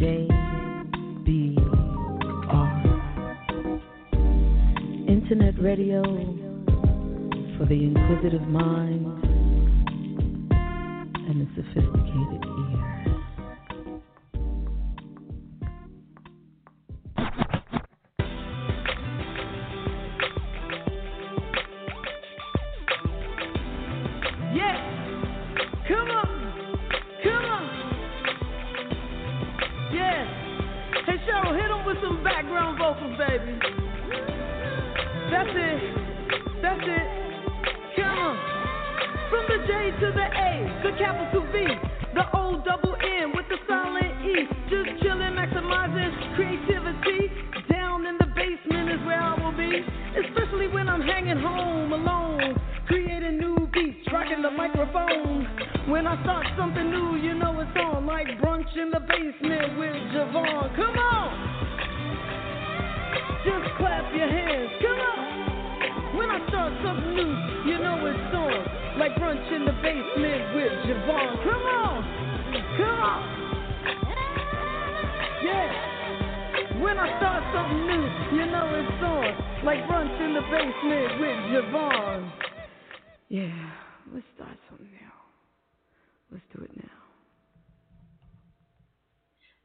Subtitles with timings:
[0.00, 0.26] J
[1.26, 1.54] B
[2.48, 2.72] R.
[5.06, 6.02] Internet radio
[7.58, 9.06] for the inquisitive mind
[11.28, 11.99] and the sophisticated
[32.20, 33.58] some background vocals, baby.
[35.30, 35.80] That's it.
[36.62, 37.06] That's it.
[37.96, 38.36] Come on.
[39.30, 40.50] From the J to the A,
[40.82, 41.66] the capital V,
[42.14, 44.48] the O double N with the silent E.
[44.68, 47.30] Just chilling, maximizing creativity.
[47.70, 49.84] Down in the basement is where I will be.
[50.26, 52.60] Especially when I'm hanging home alone.
[52.86, 55.46] Creating new beats, rocking the microphone.
[55.88, 58.04] When I start something new, you know it's on.
[58.04, 60.76] Like brunch in the basement with JaVonne.
[60.76, 61.49] Come on!
[63.44, 64.70] Just clap your hands.
[64.80, 66.16] Come on!
[66.16, 67.32] When I start something new,
[67.70, 68.98] you know it's on.
[68.98, 71.42] Like brunch in the basement with JaVonne.
[71.44, 72.04] Come on!
[72.76, 73.20] Come on!
[75.44, 76.80] Yeah!
[76.82, 78.04] When I start something new,
[78.38, 79.64] you know it's on.
[79.64, 82.32] Like brunch in the basement with JaVonne.
[83.28, 83.70] Yeah,
[84.12, 85.12] let's start something new.
[86.32, 86.79] Let's do it now.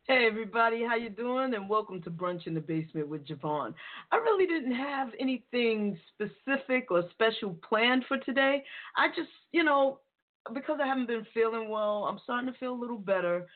[0.07, 1.55] Hey everybody, how you doing?
[1.55, 3.73] And welcome to Brunch in the Basement with JaVonne.
[4.11, 8.63] I really didn't have anything specific or special planned for today.
[8.95, 10.01] I just, you know,
[10.53, 13.47] because I haven't been feeling well, I'm starting to feel a little better.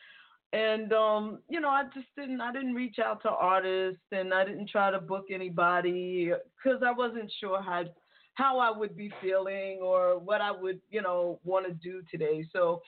[0.52, 4.44] And um, you know, I just didn't I didn't reach out to artists and I
[4.44, 6.32] didn't try to book anybody
[6.64, 7.84] cuz I wasn't sure how
[8.34, 12.44] how I would be feeling or what I would, you know, want to do today.
[12.52, 12.82] So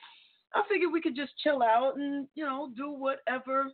[0.54, 3.70] I figured we could just chill out and, you know, do whatever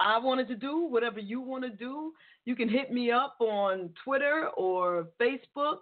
[0.00, 2.12] I wanted to do, whatever you want to do.
[2.44, 5.78] You can hit me up on Twitter or Facebook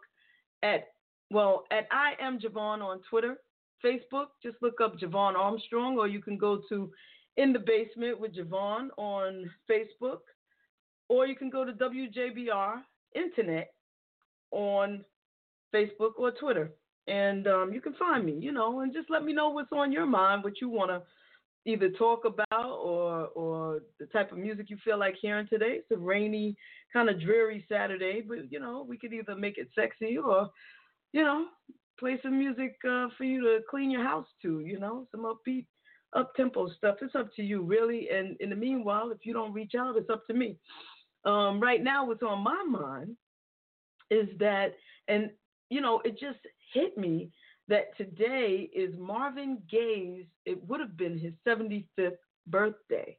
[0.63, 0.89] at,
[1.31, 3.37] well, at I am JaVonne on Twitter.
[3.85, 6.91] Facebook, just look up JaVonne Armstrong, or you can go to
[7.37, 10.21] In the Basement with JaVonne on Facebook,
[11.09, 12.77] or you can go to WJBR
[13.15, 13.73] Internet
[14.53, 15.05] on
[15.75, 16.71] Facebook or Twitter
[17.07, 19.93] and um, you can find me, you know, and just let me know what's on
[19.93, 21.03] your mind, what you want to
[21.67, 25.79] either talk about or or the type of music you feel like hearing today.
[25.79, 26.57] It's a rainy,
[26.93, 30.51] kind of dreary Saturday, but you know, we could either make it sexy or,
[31.13, 31.47] you know,
[31.99, 35.67] play some music uh, for you to clean your house to, you know, some upbeat,
[36.15, 36.97] up tempo stuff.
[37.03, 38.09] It's up to you, really.
[38.11, 40.57] And in the meanwhile, if you don't reach out, it's up to me.
[41.25, 43.17] Um, right now, what's on my mind
[44.11, 44.75] is that,
[45.09, 45.31] and
[45.71, 46.39] you know, it just
[46.75, 47.31] hit me
[47.69, 53.17] that today is Marvin Gaye's, it would have been his 75th birthday.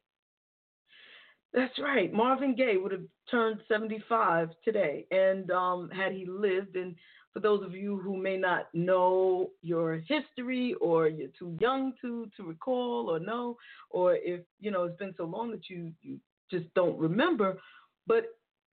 [1.53, 2.13] That's right.
[2.13, 5.05] Marvin Gaye would have turned 75 today.
[5.09, 6.95] And um, had he lived, and
[7.33, 12.29] for those of you who may not know your history or you're too young to,
[12.37, 13.57] to recall or know,
[13.89, 16.19] or if, you know, it's been so long that you, you
[16.51, 17.57] just don't remember,
[18.05, 18.25] but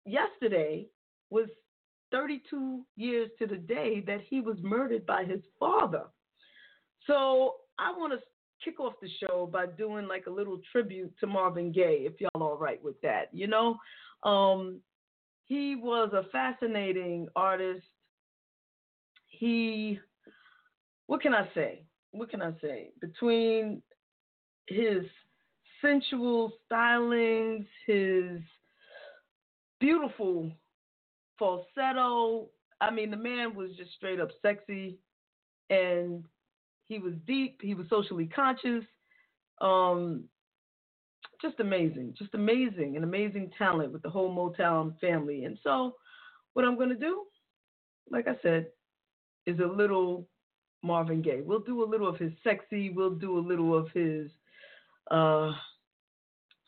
[0.05, 0.87] yesterday
[1.29, 1.49] was
[2.11, 6.03] 32 years to the day that he was murdered by his father.
[7.07, 8.19] So I want to
[8.63, 12.43] kick off the show by doing like a little tribute to Marvin Gaye, if y'all
[12.43, 13.29] all right with that.
[13.31, 13.77] You know,
[14.23, 14.79] um,
[15.45, 17.85] he was a fascinating artist.
[19.27, 19.99] He,
[21.07, 21.83] what can I say?
[22.11, 22.91] What can I say?
[22.99, 23.81] Between
[24.67, 25.03] his
[25.81, 28.41] sensual stylings, his
[29.79, 30.51] beautiful
[31.39, 32.49] falsetto.
[32.81, 34.99] I mean, the man was just straight up sexy
[35.69, 36.25] and
[36.87, 38.83] he was deep, he was socially conscious.
[39.61, 40.25] Um,
[41.41, 45.45] just amazing, just amazing, an amazing talent with the whole Motown family.
[45.45, 45.95] And so,
[46.53, 47.23] what I'm going to do,
[48.11, 48.67] like I said,
[49.45, 50.27] is a little
[50.83, 51.41] Marvin Gaye.
[51.43, 54.29] We'll do a little of his sexy, we'll do a little of his
[55.11, 55.51] uh,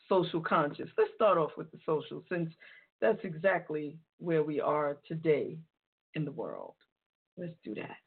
[0.07, 0.89] social conscious.
[0.97, 2.51] Let's start off with the social since
[3.01, 5.57] that's exactly where we are today
[6.13, 6.75] in the world.
[7.37, 7.97] Let's do that.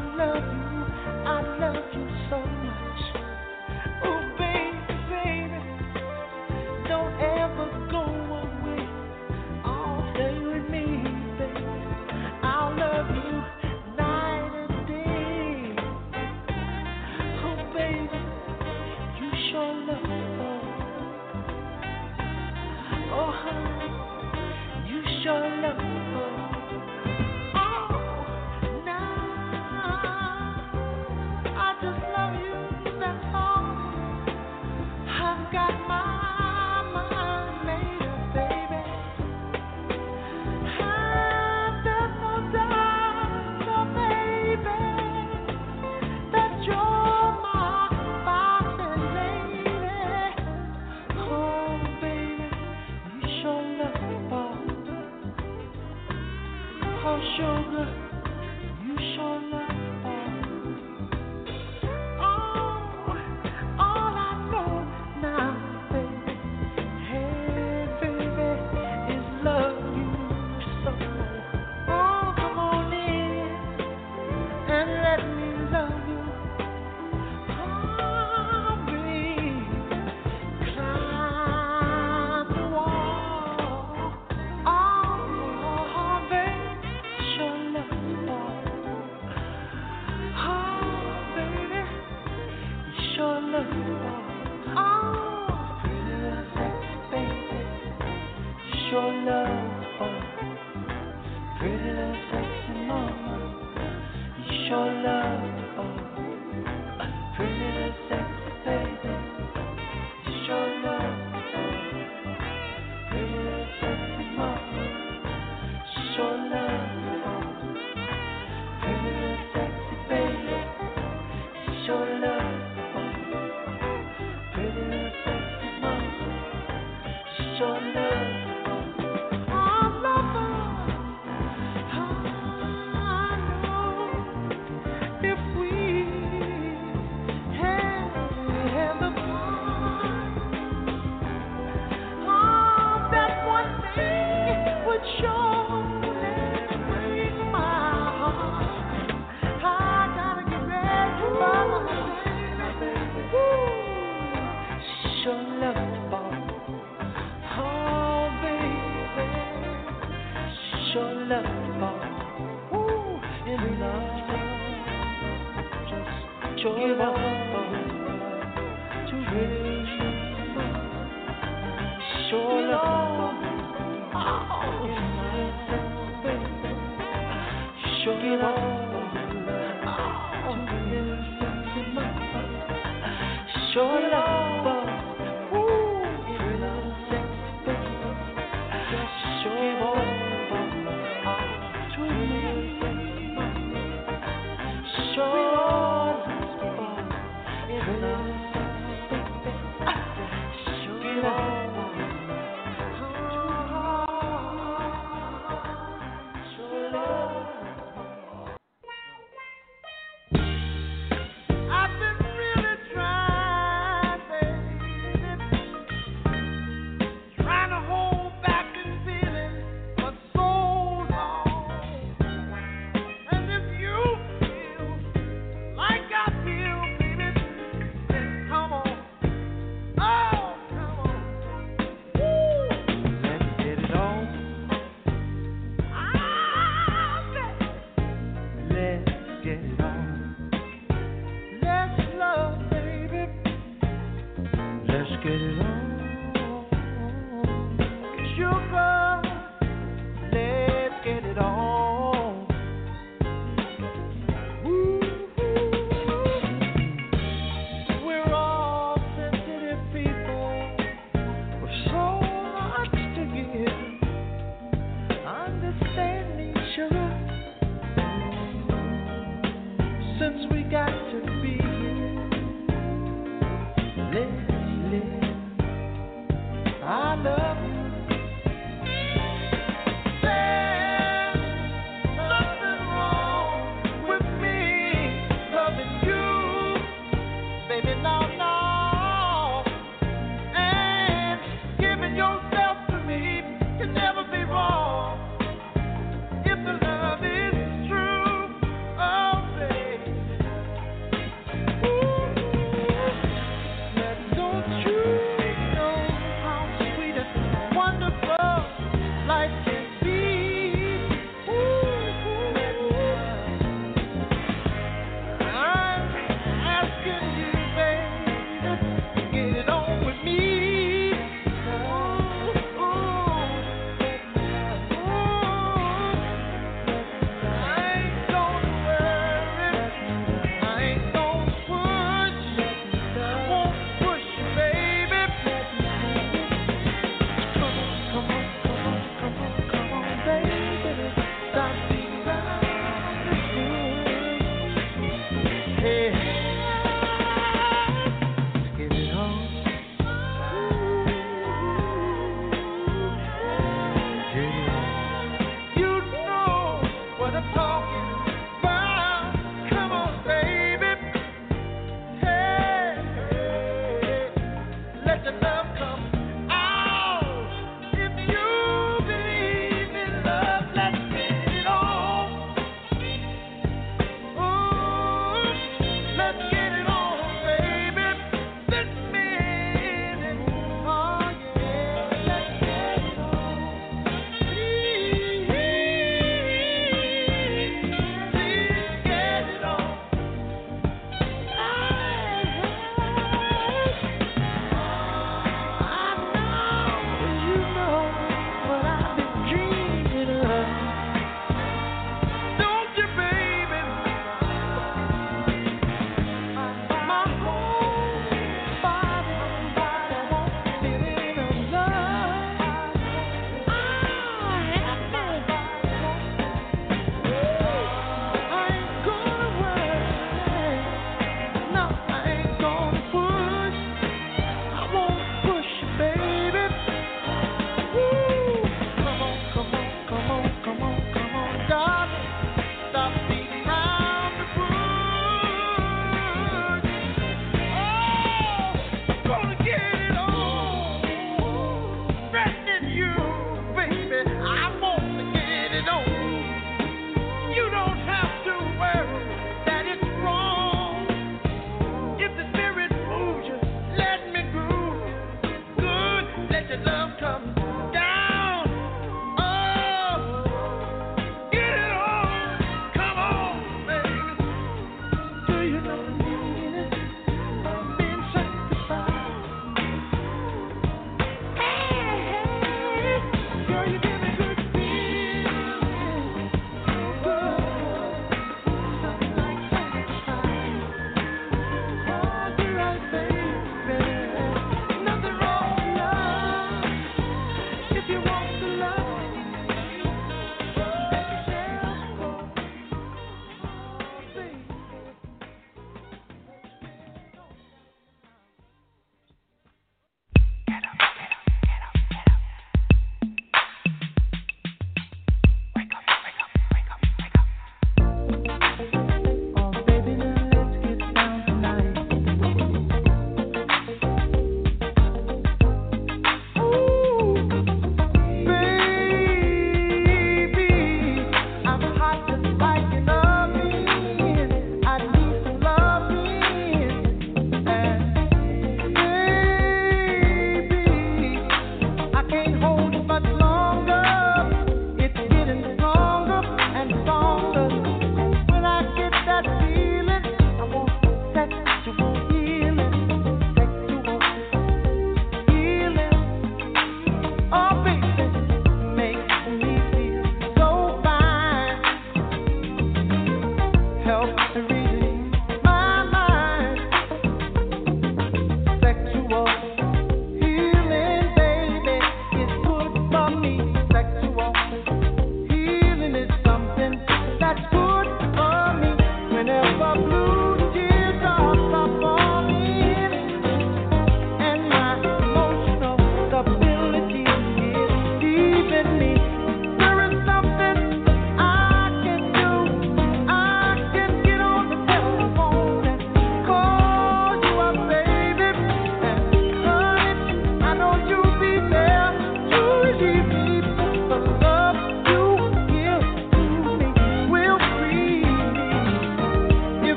[0.00, 0.67] Love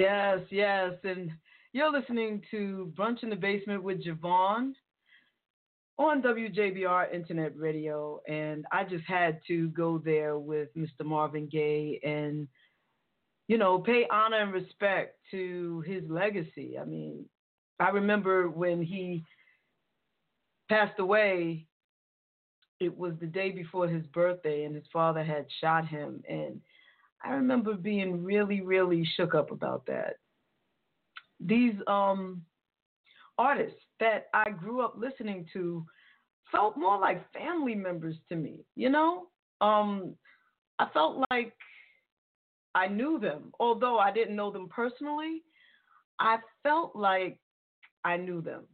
[0.00, 0.94] Yes, yes.
[1.04, 1.30] And
[1.74, 4.72] you're listening to Brunch in the Basement with JaVonne
[5.98, 8.22] on WJBR Internet Radio.
[8.26, 11.04] And I just had to go there with Mr.
[11.04, 12.48] Marvin Gaye and,
[13.46, 16.78] you know, pay honor and respect to his legacy.
[16.80, 17.26] I mean,
[17.78, 19.22] I remember when he
[20.70, 21.66] passed away,
[22.80, 26.22] it was the day before his birthday, and his father had shot him.
[26.26, 26.62] And
[27.22, 30.16] I remember being really, really shook up about that.
[31.38, 32.42] These um,
[33.38, 35.84] artists that I grew up listening to
[36.50, 39.28] felt more like family members to me, you know?
[39.60, 40.14] Um,
[40.78, 41.54] I felt like
[42.74, 45.42] I knew them, although I didn't know them personally.
[46.18, 47.38] I felt like
[48.04, 48.64] I knew them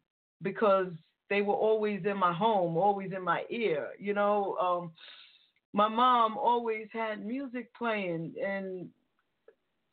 [0.43, 0.89] because
[1.31, 4.57] they were always in my home, always in my ear, you know?
[4.61, 4.93] Um,
[5.77, 8.89] my mom always had music playing and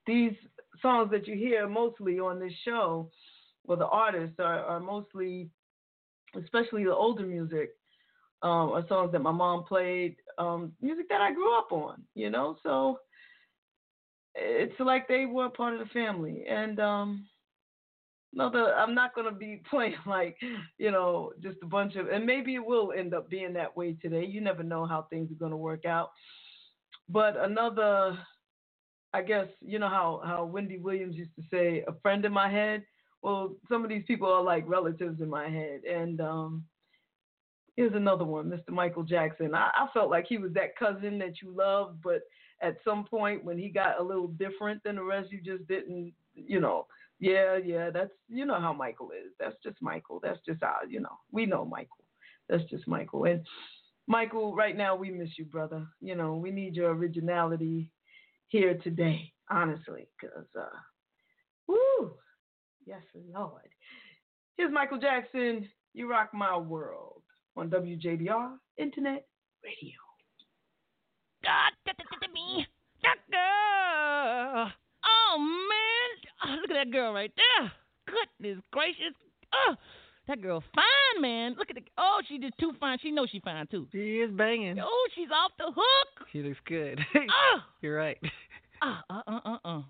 [0.07, 0.33] these
[0.81, 3.09] songs that you hear mostly on this show
[3.65, 5.49] well the artists are, are mostly
[6.41, 7.75] especially the older music
[8.41, 12.29] um, are songs that my mom played um, music that i grew up on you
[12.29, 12.57] know?
[12.63, 12.99] So
[14.35, 16.45] it's like they were part of the family.
[16.49, 17.25] And um,
[18.33, 20.37] no, I'm not going to be playing like,
[20.77, 23.93] you know, just a bunch of, and maybe it will end up being that way
[24.01, 24.25] today.
[24.25, 26.11] You never know how things are going to work out.
[27.09, 28.17] But another,
[29.13, 32.49] I guess, you know how, how Wendy Williams used to say, a friend in my
[32.49, 32.83] head.
[33.21, 35.81] Well, some of these people are like relatives in my head.
[35.83, 36.63] And um,
[37.75, 38.73] here's another one, Mr.
[38.73, 39.53] Michael Jackson.
[39.53, 42.21] I, I felt like he was that cousin that you loved, but
[42.61, 46.13] at some point when he got a little different than the rest, you just didn't,
[46.33, 46.87] you know,
[47.19, 49.31] yeah, yeah, that's you know how Michael is.
[49.39, 50.19] That's just Michael.
[50.21, 52.03] That's just our, you know, we know Michael.
[52.49, 53.25] That's just Michael.
[53.25, 53.45] And
[54.07, 55.85] Michael, right now we miss you, brother.
[56.01, 57.89] You know, we need your originality
[58.47, 60.77] here today, honestly, because uh,
[61.67, 62.13] woo,
[62.85, 63.01] yes,
[63.33, 63.69] Lord.
[64.57, 65.67] Here's Michael Jackson.
[65.93, 67.21] You rock my world
[67.55, 69.25] on WJBR Internet
[69.63, 69.99] Radio.
[71.43, 71.69] Da,
[72.33, 72.65] me.
[73.03, 73.17] That.
[75.05, 75.72] Oh, man.
[76.45, 77.71] Oh, look at that girl right there.
[78.05, 79.13] Goodness gracious.
[79.53, 79.75] Oh,
[80.27, 81.55] that girl fine, man.
[81.57, 81.83] Look at the.
[81.97, 82.97] Oh, she just too fine.
[83.01, 83.87] She knows she fine, too.
[83.91, 84.79] She is banging.
[84.79, 86.27] Oh, she's off the hook.
[86.31, 86.99] She looks good.
[87.15, 88.17] Oh, You're right.
[88.81, 89.81] uh, uh, uh, uh, uh.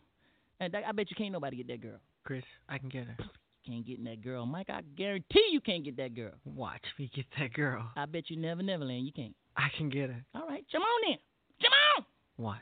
[0.59, 1.97] And that, I bet you can't nobody get that girl.
[2.23, 3.17] Chris, I can get her.
[3.65, 4.69] Can't get in that girl, Mike.
[4.69, 6.33] I guarantee you can't get that girl.
[6.45, 7.89] Watch me get that girl.
[7.95, 9.05] I bet you never, never land.
[9.05, 9.35] You can't.
[9.57, 10.23] I can get her.
[10.35, 11.17] All right, come on then.
[11.61, 12.05] Come on.
[12.37, 12.59] Watch.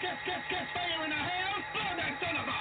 [0.00, 1.64] Get, get, get fire in the house!
[1.74, 2.59] Burn that son of a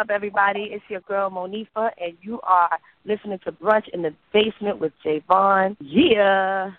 [0.00, 0.70] up, everybody?
[0.72, 5.76] It's your girl Monifah, and you are listening to Brunch in the Basement with JaVonne.
[5.78, 6.70] Yeah.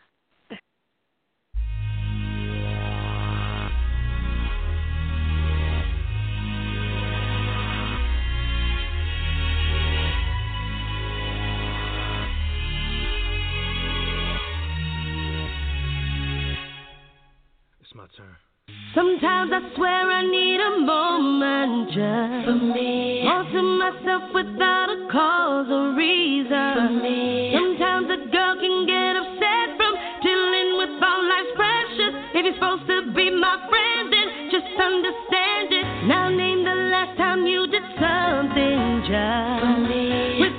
[17.81, 18.35] It's my turn.
[18.93, 23.23] Sometimes I swear I need a moment just for me.
[23.23, 27.55] All to myself without a cause or reason for me.
[27.55, 32.13] Sometimes a girl can get upset from dealing with all life's pressures.
[32.35, 35.87] If you're supposed to be my friend, then just understand it.
[36.11, 40.50] Now name the last time you did something just for me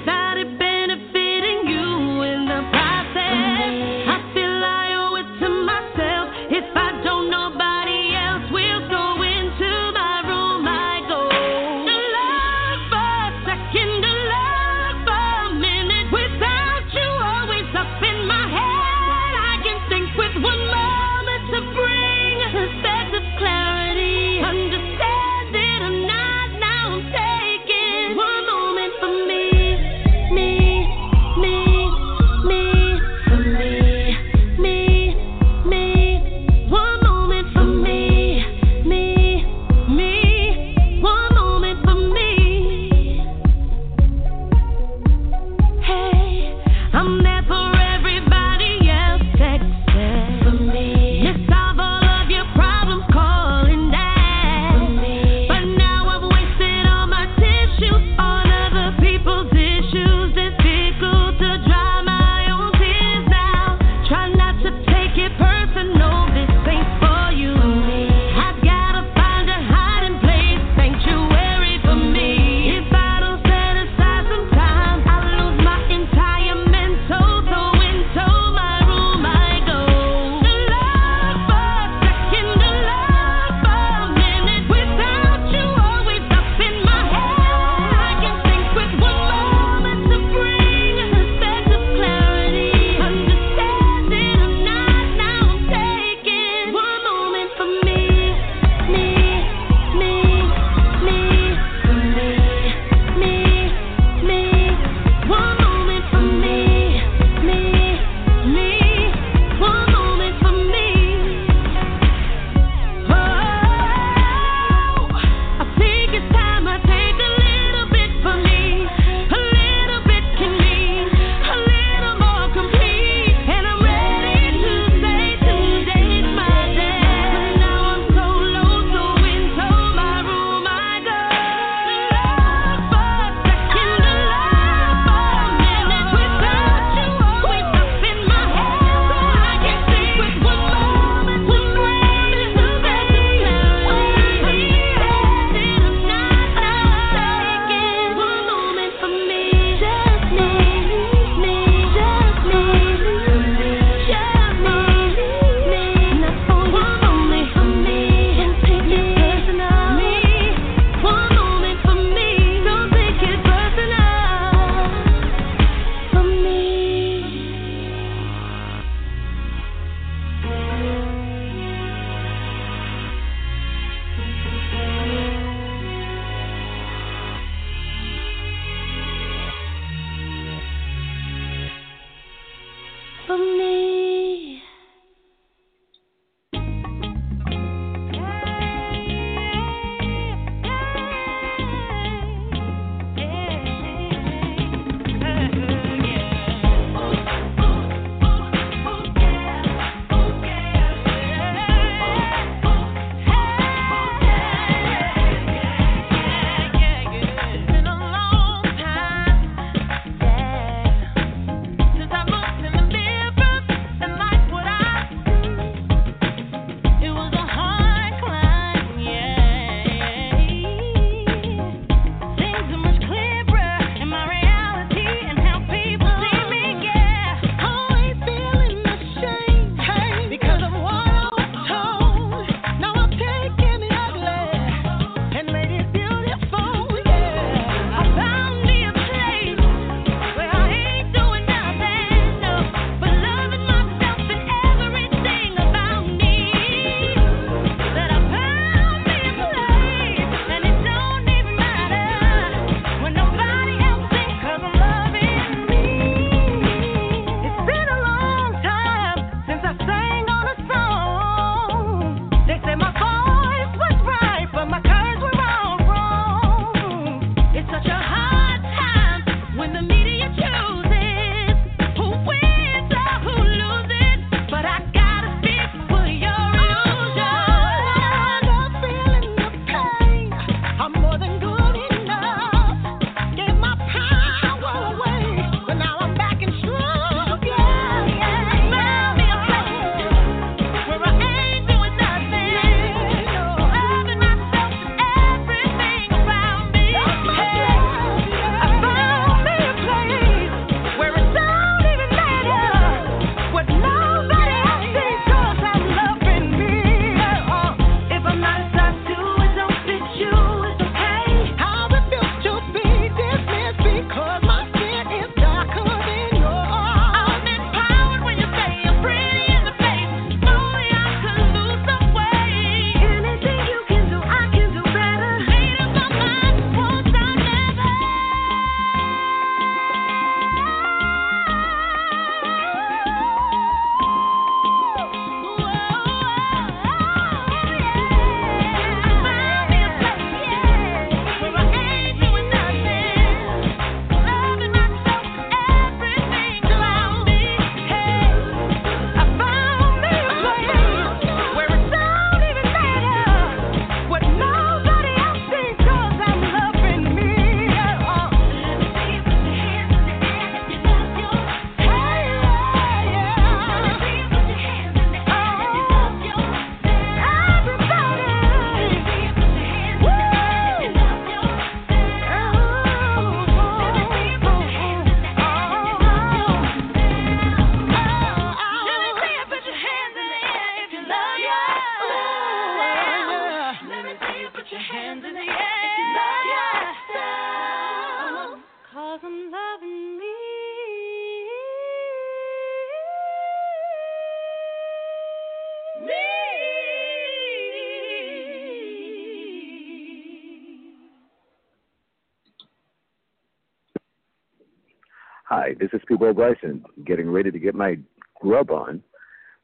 [405.55, 407.99] Hi, this is Peabo Bryson, getting ready to get my
[408.41, 409.03] grub on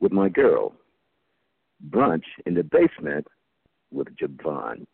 [0.00, 0.74] with my girl.
[1.88, 3.26] Brunch in the basement
[3.90, 4.84] with JaVonne.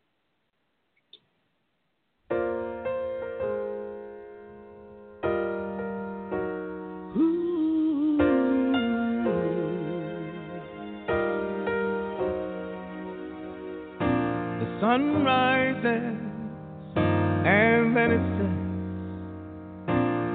[14.61, 16.24] The sun rises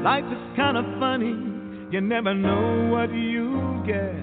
[0.04, 1.36] Life is kind of funny,
[1.92, 4.16] you never know what you'll get.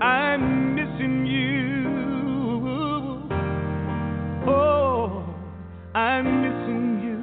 [0.00, 1.88] I'm missing you.
[4.48, 5.24] Oh,
[5.94, 7.18] I'm missing you.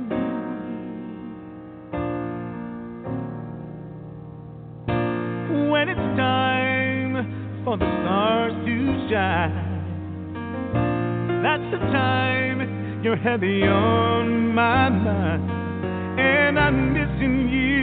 [5.71, 9.67] When it's time for the stars to shine.
[11.43, 12.59] That's the time
[13.03, 15.58] you're heavy on my mind,
[16.57, 17.79] I'm missing you.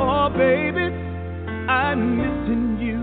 [0.00, 0.86] Oh, baby,
[1.68, 3.02] I'm missing you.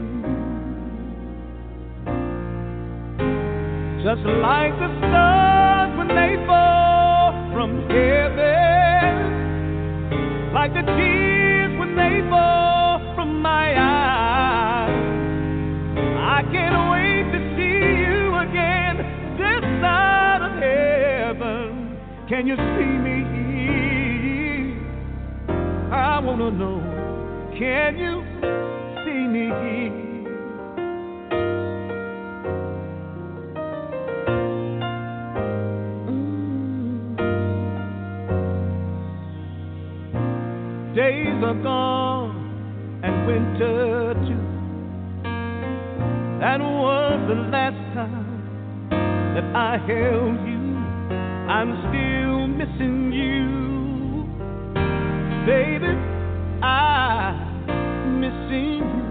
[4.03, 9.13] Just like the stars when they fall from heaven,
[10.53, 14.89] like the tears when they fall from my eyes.
[16.17, 16.75] I can't
[22.31, 22.61] Can you see
[23.05, 23.17] me?
[25.91, 26.79] I wanna know.
[27.59, 28.23] Can you
[29.03, 29.49] see me?
[36.07, 37.17] Mm.
[40.95, 42.31] Days are gone
[43.03, 44.45] and winter too.
[46.39, 48.89] That was the last time
[49.35, 50.61] that I held you.
[51.51, 52.20] I'm still
[52.61, 54.23] missing you,
[55.47, 55.93] baby.
[56.61, 59.09] I'm missing you.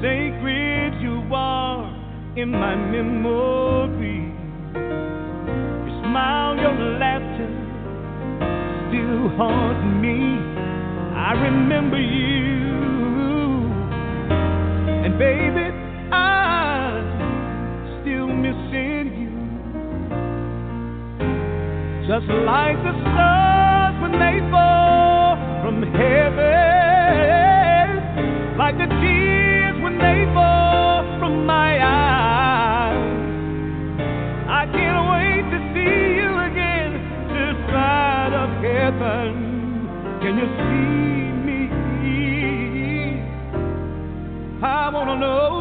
[0.00, 1.84] Sacred you are
[2.36, 4.20] in my memory.
[4.74, 7.50] Your smile, your laughter
[8.86, 10.38] still haunt me.
[11.16, 12.70] I remember you.
[15.04, 15.69] And baby,
[22.10, 27.06] Just like the stars when they fall from heaven.
[28.58, 32.98] Like the tears when they fall from my eyes.
[34.50, 36.90] I can't wait to see you again
[37.30, 39.30] this side of heaven.
[40.20, 41.60] Can you see me?
[44.64, 45.59] I wanna know.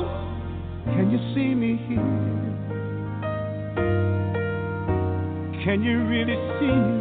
[5.70, 6.66] Can you really see?
[6.66, 6.99] me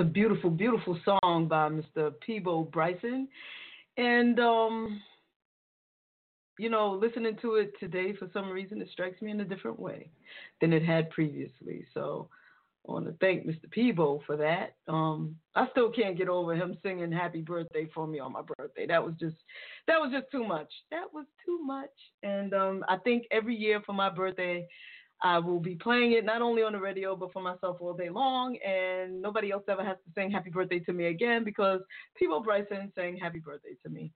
[0.00, 2.12] a beautiful, beautiful song by Mr.
[2.26, 3.28] Peabo Bryson.
[3.98, 5.02] And, um,
[6.58, 9.78] you know, listening to it today, for some reason, it strikes me in a different
[9.78, 10.10] way
[10.60, 11.84] than it had previously.
[11.92, 12.30] So
[12.88, 13.70] I want to thank Mr.
[13.70, 14.76] Peabo for that.
[14.88, 18.86] Um, I still can't get over him singing "Happy Birthday" for me on my birthday.
[18.86, 19.36] That was just,
[19.86, 20.72] that was just too much.
[20.90, 21.90] That was too much.
[22.22, 24.66] And um, I think every year for my birthday,
[25.22, 28.08] I will be playing it not only on the radio but for myself all day
[28.08, 31.80] long, and nobody else ever has to sing "Happy Birthday" to me again because
[32.16, 34.12] Peabo Bryson sang "Happy Birthday" to me.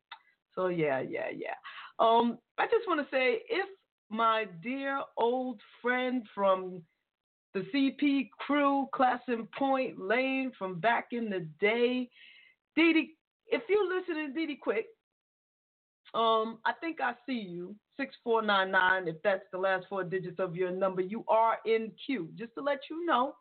[0.55, 1.55] So yeah, yeah, yeah.
[1.98, 3.68] Um, I just want to say if
[4.11, 6.82] my dear old friend from
[7.52, 12.09] the CP crew, Class in Point Lane from back in the day,
[12.76, 13.14] Dee,
[13.46, 14.86] if you're listening, Dee Quick,
[16.14, 19.09] um, I think I see you 6499.
[19.09, 22.28] If that's the last four digits of your number, you are in queue.
[22.36, 23.34] Just to let you know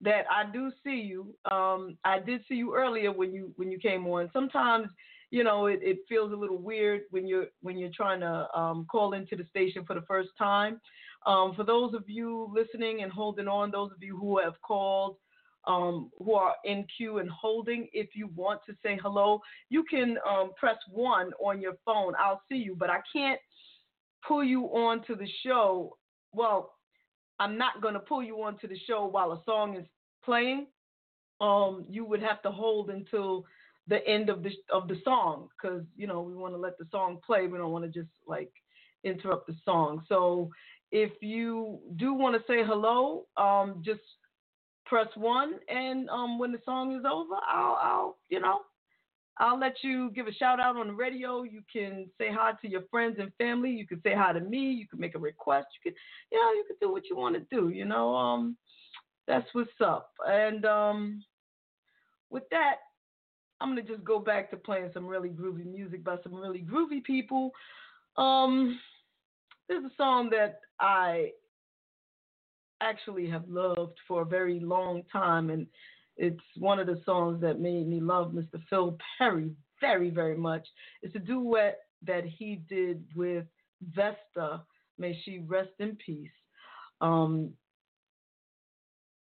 [0.00, 1.34] that I do see you.
[1.50, 4.30] Um, I did see you earlier when you when you came on.
[4.32, 4.88] Sometimes
[5.30, 8.86] you know it, it feels a little weird when you're when you're trying to um,
[8.90, 10.80] call into the station for the first time.
[11.24, 15.16] Um, for those of you listening and holding on, those of you who have called,
[15.68, 19.40] um, who are in queue and holding, if you want to say hello,
[19.70, 22.14] you can um, press one on your phone.
[22.18, 23.38] I'll see you, but I can't
[24.26, 25.96] pull you onto the show.
[26.32, 26.72] Well,
[27.38, 29.86] I'm not going to pull you onto the show while a song is
[30.24, 30.66] playing.
[31.40, 33.44] Um, you would have to hold until
[33.88, 36.86] the end of the of the song because you know we want to let the
[36.92, 37.48] song play.
[37.48, 38.52] We don't want to just like
[39.02, 40.04] interrupt the song.
[40.08, 40.50] So
[40.92, 44.00] if you do want to say hello, um, just
[44.84, 48.60] press one, and um, when the song is over, I'll, I'll, you know,
[49.38, 51.42] I'll let you give a shout out on the radio.
[51.42, 53.70] You can say hi to your friends and family.
[53.70, 54.72] You can say hi to me.
[54.72, 55.68] You can make a request.
[55.76, 55.98] You can,
[56.30, 57.70] you know, you can do what you want to do.
[57.70, 58.56] You know, um,
[59.26, 60.10] that's what's up.
[60.26, 61.24] And um,
[62.30, 62.76] with that,
[63.60, 67.02] I'm gonna just go back to playing some really groovy music by some really groovy
[67.02, 67.52] people.
[68.16, 68.78] Um,
[69.68, 71.30] there's a song that I
[72.80, 75.66] actually have loved for a very long time, and
[76.16, 78.60] it's one of the songs that made me love Mr.
[78.68, 79.50] Phil Perry
[79.80, 80.66] very, very much.
[81.02, 83.44] It's a duet that he did with
[83.94, 84.62] Vesta.
[84.98, 86.30] May she rest in peace.
[87.00, 87.52] Um,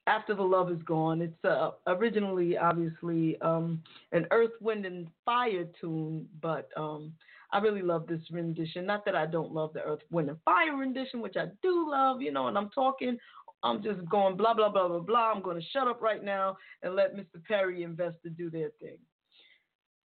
[0.08, 3.82] after the love is gone, it's uh, originally obviously um,
[4.12, 7.12] an Earth, Wind, and Fire tune, but um,
[7.52, 8.86] I really love this rendition.
[8.86, 12.22] Not that I don't love the Earth, Wind, and Fire rendition, which I do love,
[12.22, 13.18] you know, and I'm talking,
[13.66, 15.32] I'm just going blah, blah, blah, blah, blah.
[15.32, 17.44] I'm going to shut up right now and let Mr.
[17.48, 18.98] Perry and Vesta do their thing.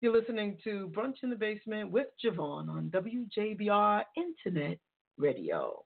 [0.00, 4.78] You're listening to Brunch in the Basement with JaVonne on WJBR Internet
[5.18, 5.84] Radio.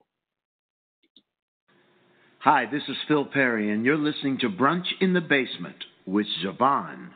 [2.38, 7.08] Hi, this is Phil Perry, and you're listening to Brunch in the Basement with JaVonne.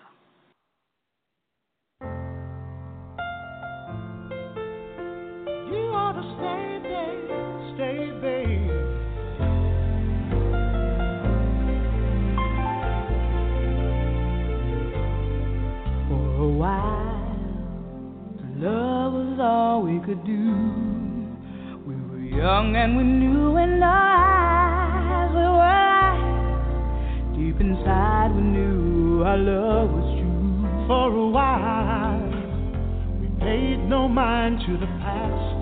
[19.91, 20.55] We could do.
[21.84, 27.34] We were young and we knew, and our eyes we were wide.
[27.34, 30.86] Deep inside, we knew our love was true.
[30.86, 32.22] For a while,
[33.20, 35.59] we paid no mind to the past.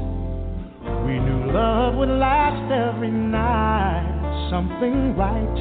[1.06, 4.50] We knew love would last every night.
[4.50, 5.58] Something right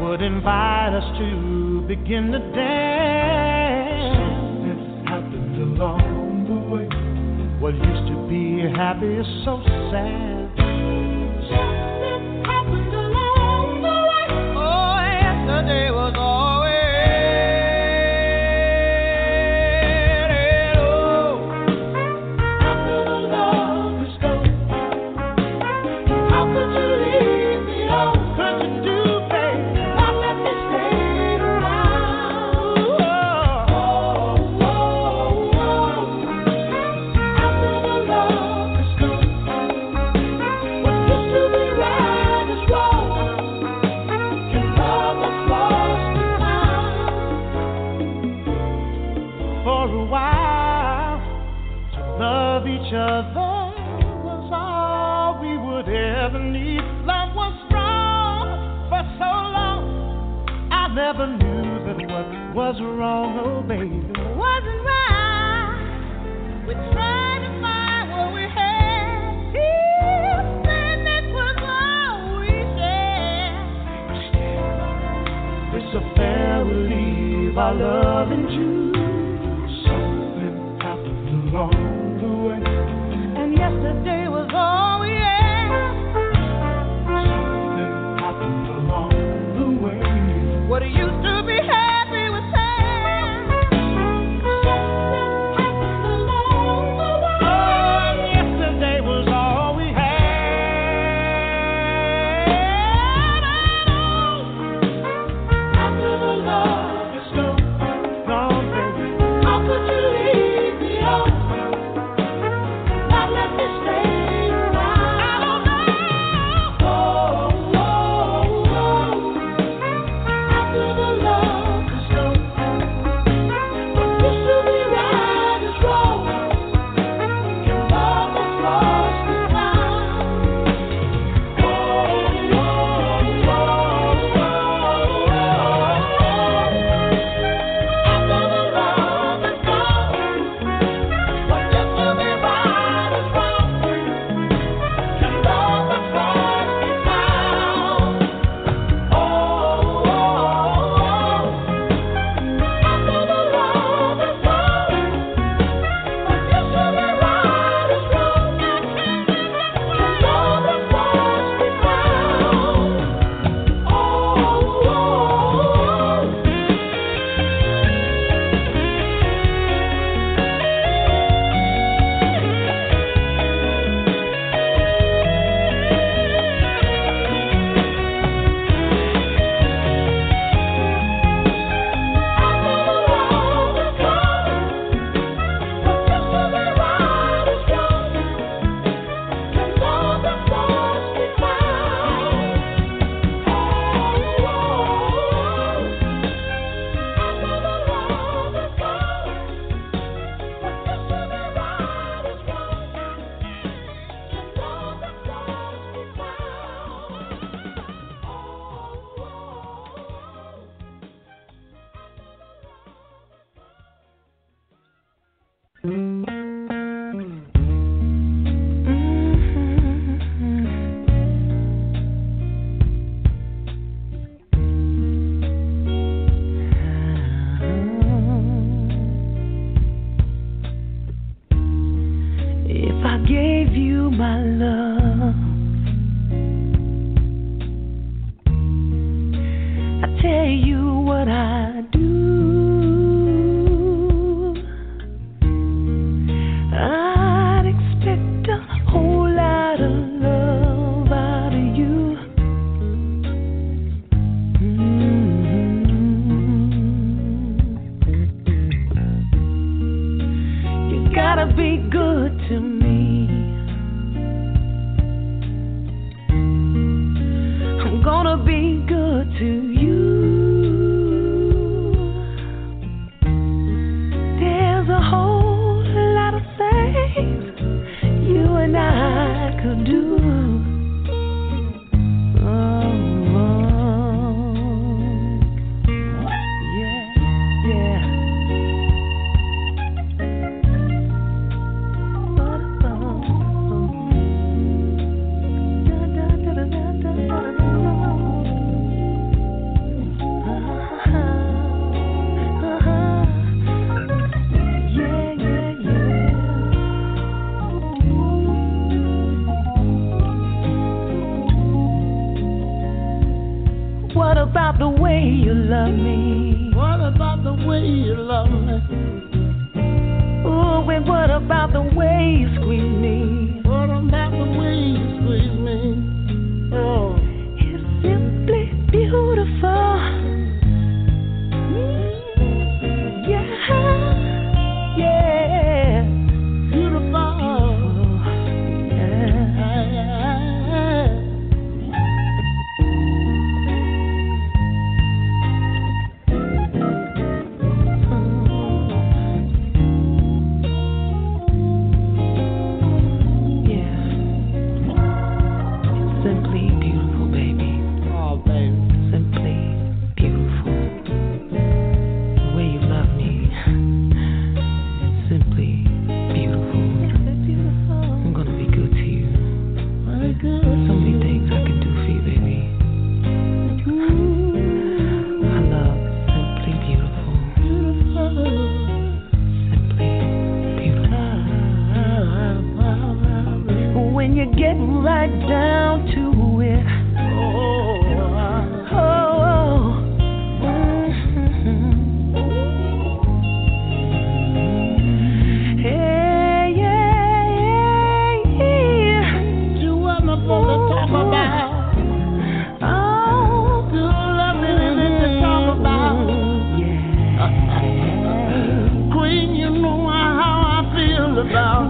[0.00, 4.16] would invite us to begin to dance.
[4.18, 6.09] Something happened along.
[7.60, 9.60] What used to be happy is so
[9.92, 10.69] sad.
[62.60, 63.88] Was wrong, oh baby,
[64.36, 65.80] wasn't right.
[66.68, 69.48] We tried to find what we had.
[69.54, 73.56] Deep, and it was all we shared.
[75.74, 78.79] It's a fair leave our love in June.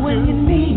[0.03, 0.70] When you need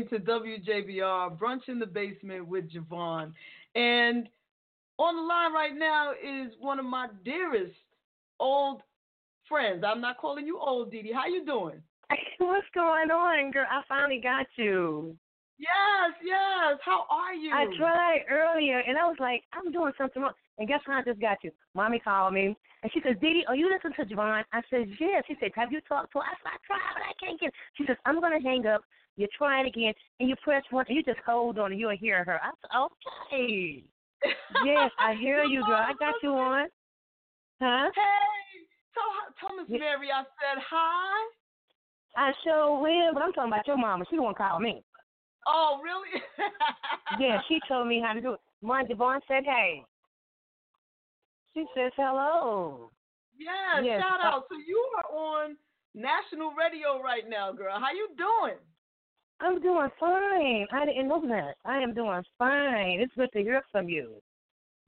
[0.00, 3.32] listening to WJBR Brunch in the Basement with JaVonne.
[3.74, 4.28] And
[4.98, 7.74] on the line right now is one of my dearest
[8.40, 8.82] old
[9.48, 9.84] friends.
[9.86, 11.12] I'm not calling you old, Dee Dee.
[11.12, 11.82] How you doing?
[12.38, 13.66] What's going on, girl?
[13.70, 15.16] I finally got you.
[15.58, 16.78] Yes, yes.
[16.84, 17.50] How are you?
[17.52, 20.32] I tried earlier, and I was like, I'm doing something wrong.
[20.58, 20.98] And guess what?
[20.98, 21.50] I just got you.
[21.74, 24.44] Mommy called me, and she says, Didi, are you listening to JaVonne?
[24.52, 25.24] I said, yes.
[25.26, 26.24] She said, have you talked to her?
[26.24, 28.82] I said, I tried, but I can't get She says, I'm going to hang up.
[29.16, 31.96] You try it again, and you press one, and you just hold on, and you'll
[31.96, 32.38] hear her.
[32.42, 33.82] I said, okay.
[34.64, 35.76] yes, I hear you, girl.
[35.76, 36.68] I got you on.
[37.60, 37.90] Huh?
[37.94, 41.30] Hey, tell, tell Miss Mary I said hi.
[42.16, 44.04] I sure will, but I'm talking about your mama.
[44.10, 44.82] She won't call me.
[45.46, 46.22] Oh, really?
[47.20, 48.40] yeah, she told me how to do it.
[48.62, 49.82] Mom Devon said, hey.
[51.54, 52.90] She says hello.
[53.38, 54.44] Yeah, Yes, shout out.
[54.50, 55.56] So you are on
[55.94, 57.78] national radio right now, girl.
[57.78, 58.58] How you doing?
[59.40, 60.66] I'm doing fine.
[60.72, 61.56] I didn't know that.
[61.64, 63.00] I am doing fine.
[63.00, 64.14] It's good to hear from you.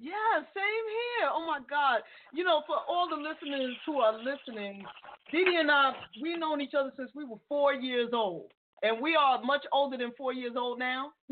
[0.01, 0.12] Yeah,
[0.55, 1.29] same here.
[1.33, 2.01] Oh my God.
[2.33, 4.85] You know, for all the listeners who are listening,
[5.31, 5.93] Didi and I,
[6.23, 8.53] we've known each other since we were four years old.
[8.83, 11.11] And we are much older than four years old now.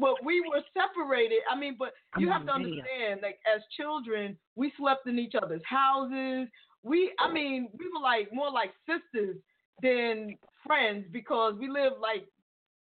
[0.00, 1.38] but we were separated.
[1.50, 2.82] I mean, but you have to I'm a video.
[2.84, 6.48] understand, like as children, we slept in each other's houses.
[6.82, 9.36] We I mean, we were like more like sisters
[9.82, 10.36] than
[10.66, 12.26] friends because we lived like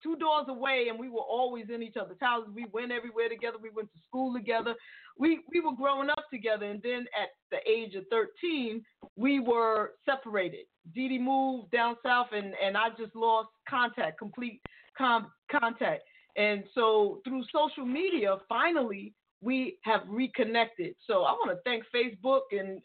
[0.03, 2.51] two doors away and we were always in each other's houses.
[2.55, 3.57] We went everywhere together.
[3.61, 4.75] We went to school together.
[5.19, 8.85] We we were growing up together and then at the age of 13,
[9.17, 10.67] we were separated.
[10.95, 14.61] Dee Dee moved down south and and I just lost contact, complete
[14.97, 16.03] com- contact.
[16.37, 20.95] And so through social media, finally we have reconnected.
[21.07, 22.81] So I want to thank Facebook and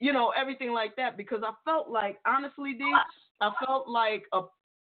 [0.00, 2.92] you know everything like that because I felt like honestly, Dee,
[3.40, 4.42] I felt like a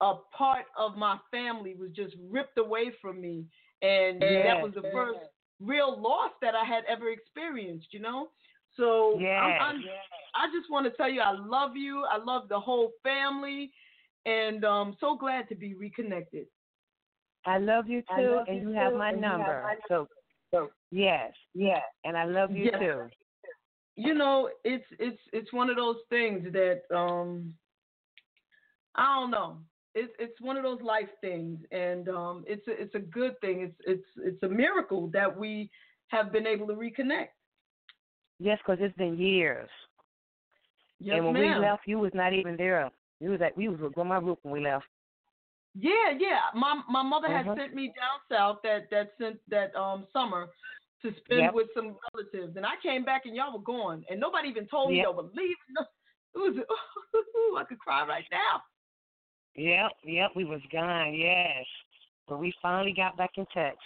[0.01, 3.45] a part of my family was just ripped away from me,
[3.81, 4.91] and that was the yes.
[4.91, 5.19] first
[5.59, 7.87] real loss that I had ever experienced.
[7.91, 8.29] You know,
[8.75, 9.83] so I'm, I'm,
[10.35, 12.03] I just want to tell you I love you.
[12.05, 13.71] I love the whole family,
[14.25, 16.47] and um, so glad to be reconnected.
[17.45, 19.61] I love you too, love and you you have too, my and you have number.
[19.87, 20.07] So,
[20.51, 22.79] so yes, yes, and I love you Yes.
[22.79, 23.09] too.
[23.95, 27.53] you know, it's it's it's one of those things that um
[28.95, 29.57] I don't know.
[29.93, 33.61] It's it's one of those life things, and um, it's a, it's a good thing.
[33.61, 35.69] It's it's it's a miracle that we
[36.07, 37.29] have been able to reconnect.
[38.39, 39.69] Yes, because it's been years.
[40.99, 41.59] Yes, and when ma'am.
[41.61, 42.89] we left, you was not even there.
[43.19, 44.85] You was at we was on my roof when we left.
[45.75, 46.39] Yeah, yeah.
[46.53, 47.55] My my mother had Mhm.
[47.55, 50.49] sent me down south that that sent that um summer
[51.01, 51.53] to spend Yep.
[51.53, 54.91] with some relatives, and I came back and y'all were gone, and nobody even told
[54.91, 55.05] me Yep.
[55.05, 55.55] y'all were leaving.
[56.33, 56.55] It was
[57.57, 58.63] I could cry right now.
[59.55, 61.13] Yep, yep, we was gone.
[61.13, 61.65] Yes,
[62.27, 63.77] but we finally got back in touch.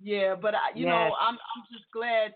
[0.00, 0.90] Yeah, but I, you Yes.
[0.90, 2.34] know, I'm I'm just glad,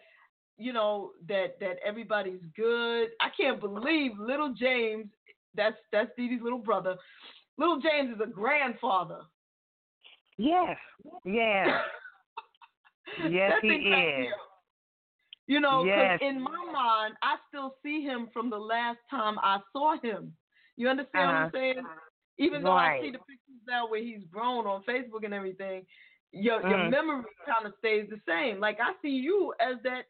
[0.57, 3.09] you know, that that everybody's good.
[3.21, 5.07] I can't believe little James,
[5.55, 6.97] that's that's Dee Dee's little brother.
[7.59, 9.21] Little James is a grandfather.
[10.37, 10.77] Yes,
[11.25, 11.69] yes,
[13.29, 14.35] yes, he thing cracked me is.
[15.47, 16.21] You know, 'cause Yes.
[16.21, 20.37] in my mind, I still see him from the last time I saw him.
[20.77, 21.51] You understand what I'm Uh-huh.
[21.53, 21.87] saying?
[22.39, 25.85] Even though I see the pictures now where he's grown on Facebook and everything,
[26.33, 26.91] your your Mm.
[26.91, 28.61] memory kind of stays the same.
[28.61, 30.03] Like I see you as that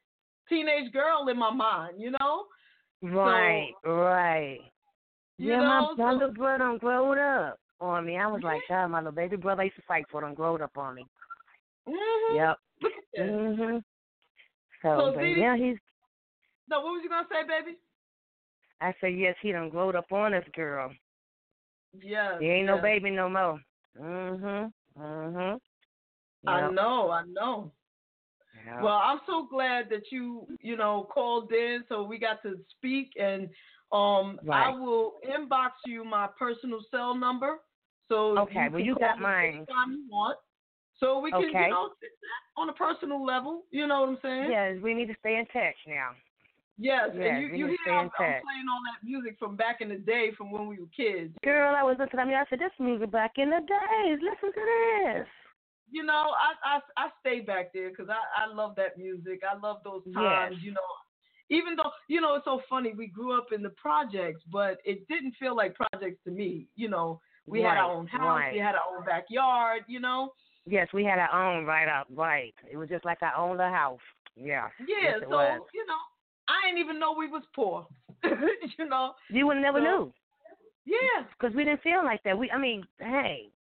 [0.49, 2.47] teenage girl in my mind, you know?
[3.03, 4.61] Right, right.
[5.39, 8.19] You yeah, know, my, my so- little brother done growed up on me.
[8.19, 10.77] I was like, God, my little baby brother used to fight for done growed up
[10.77, 11.07] on me.
[11.87, 12.35] Mhm.
[12.37, 12.59] Yep.
[12.83, 13.27] Look at that.
[13.29, 13.85] Mhm.
[14.83, 15.77] So, So, but yeah, he's.
[16.69, 17.79] No, what was you gonna say, baby?
[18.81, 20.93] I said yes, he done growed up on us, girl.
[21.93, 22.39] Yeah.
[22.39, 23.61] He ain't no baby no more.
[23.99, 24.73] Mhm.
[24.97, 25.61] Mhm.
[26.47, 27.73] I know, I know.
[28.67, 28.81] Yep.
[28.83, 33.13] Well, I'm so glad that you, you know, called in so we got to speak
[33.19, 33.49] and
[33.93, 37.59] um I will inbox you my personal cell number.
[38.09, 39.65] So Okay, you well, you got mine.
[39.69, 40.39] you want.
[40.99, 41.65] So we can, Okay.
[41.65, 41.91] you know,
[42.57, 43.63] on a personal level.
[43.71, 44.51] You know what I'm saying?
[44.51, 46.11] Yes, we need to stay in touch now.
[46.79, 49.89] Yes, Yes, and you, you hear I'm, I'm playing all that music from back in
[49.89, 51.35] the day from when we were kids.
[51.43, 52.21] Girl, I was listening.
[52.21, 54.19] I mean, I said this music back in the days.
[54.23, 55.27] Listen to this.
[55.91, 59.41] you know, I I I stay back there because I I love that music.
[59.43, 60.57] I love those times.
[60.57, 60.65] Yes.
[60.65, 60.91] You know,
[61.51, 62.93] even though you know it's so funny.
[62.97, 66.69] We grew up in the projects, but it didn't feel like projects to me.
[66.77, 68.53] You know, we had our own house, right.
[68.53, 69.83] we had our own backyard.
[69.89, 70.33] You know,
[70.71, 72.55] Yes, we had our own right up, right.
[72.71, 74.01] It was just like our own little house.
[74.37, 74.69] Yeah.
[74.81, 74.97] yeah.
[75.03, 75.61] Yes, so was.
[75.73, 76.03] you know,
[76.49, 77.87] I didn't even know we was poor.
[78.25, 80.13] you know, You would never So- knew
[80.87, 81.25] yeah.
[81.39, 82.37] because we didn't feel like that.
[82.39, 83.51] We, I mean, hey,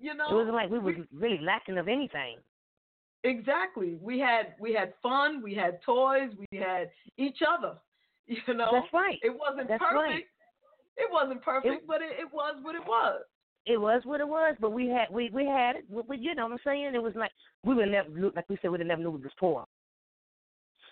[0.00, 2.38] You know, it wasn't like we was really lacking of anything.
[3.24, 3.98] exactly.
[4.00, 5.42] We had we had fun.
[5.42, 6.30] We had toys.
[6.38, 7.74] We had each other.
[8.46, 9.18] You know, That's right.
[9.22, 9.96] It wasn't That's perfect.
[9.96, 10.24] right.
[10.96, 13.22] It wasn't perfect, but it, it was what it was.
[13.66, 15.84] It was what it was, but we had we we had it.
[15.90, 16.94] We, we- you know what I'm saying?
[16.94, 17.32] It was like
[17.64, 19.64] we would never like we said we never knew we was poor.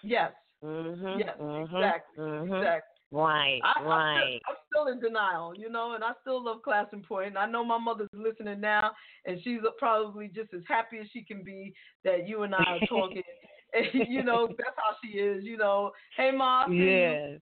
[0.03, 0.33] Yes.
[0.63, 1.19] Mhm.
[1.19, 2.25] Yes, mhm, exactly.
[2.25, 2.59] mhm.
[2.59, 3.01] Exactly.
[3.13, 3.61] Right.
[3.65, 4.41] I, I'm, right.
[4.41, 7.37] still, I'm still in denial, you know, and I still love Clason Point.
[7.37, 8.93] I know my mother's listening now,
[9.25, 11.75] and she's probably just as happy as she can be
[12.05, 13.23] that you and I are talking.
[13.73, 15.93] and, you know, that's how she is, you know.
[16.17, 16.85] Hey, you.
[16.85, 17.41] Yes.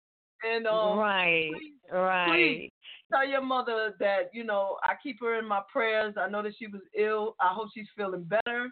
[0.42, 1.50] And um, right.
[1.90, 2.28] right.
[2.28, 2.70] please
[3.10, 6.14] tell your mother that you know I keep her in my prayers.
[6.18, 7.36] I know that she was ill.
[7.40, 8.70] I hope she's feeling better.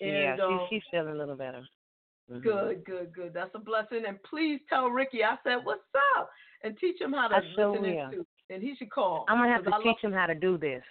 [0.00, 1.62] yeah, And, um, she's feeling a little better.
[2.30, 2.42] Mhm.
[2.42, 3.32] Good, good, good.
[3.32, 4.04] That's a blessing.
[4.06, 5.80] And please tell Ricky I said what's
[6.18, 6.30] up,
[6.62, 8.10] and teach him how to I sure listen in will.
[8.10, 8.26] too.
[8.50, 9.24] And he should call.
[9.28, 10.84] I'm gonna have to I teach love- him how to do this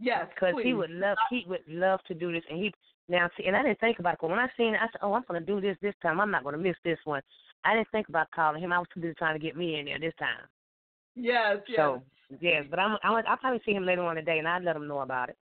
[0.00, 2.72] Yes, because he would love he would love to do this, and he
[3.10, 4.18] Now, see, and I didn't think about it.
[4.20, 6.20] But when I seen it, I said, "Oh, I'm to do this this time.
[6.20, 7.22] I'm not going to miss this one."
[7.64, 8.70] I didn't think about calling him.
[8.70, 10.46] I was too busy trying to get me in there this time.
[11.16, 11.76] Yes, yes.
[11.76, 12.02] So
[12.38, 14.86] yes, but I'm, I'm I'll probably see him later on today, and I'll let him
[14.86, 15.38] know about it.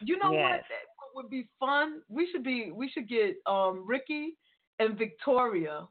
[0.00, 0.38] You know what?
[0.38, 0.64] Yes.
[0.68, 2.02] That would be fun.
[2.08, 2.70] We should be.
[2.70, 4.36] We should get um Ricky
[4.78, 5.88] and Victoria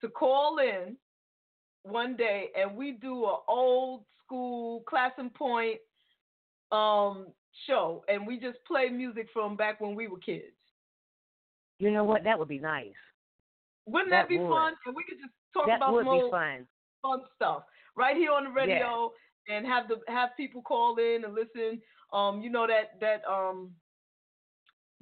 [0.00, 0.96] to call in
[1.84, 5.76] one day, and we do a old school Clason Point
[6.72, 7.26] um
[7.66, 10.56] show, and we just play music from back when we were kids.
[11.78, 12.24] You know what?
[12.24, 12.88] That would be nice.
[13.86, 14.48] Wouldn't that, That be would.
[14.48, 14.72] fun?
[14.86, 16.66] And we could just talk that about would some fun.
[17.02, 17.64] fun stuff
[17.96, 19.12] right here on the radio
[19.48, 21.80] and have the have people call in and listen.
[22.12, 23.70] Um, you know that that um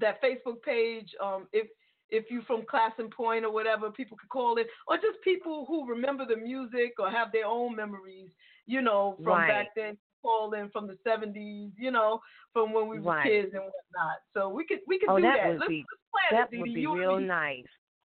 [0.03, 1.11] that Facebook page.
[1.23, 1.69] Um, if
[2.11, 5.89] if you're from Clason Point or whatever, people could call it, or just people who
[5.89, 8.31] remember the music or have their own memories.
[8.67, 9.49] You know, from Right.
[9.49, 11.73] back then, call in from the '70s.
[11.79, 12.21] You know,
[12.53, 13.33] from when we were Right.
[13.33, 14.19] kids and whatnot.
[14.35, 15.49] So we could we could Oh, do that that.
[15.49, 17.67] would let's, be- let's plan That it, would be You real nice.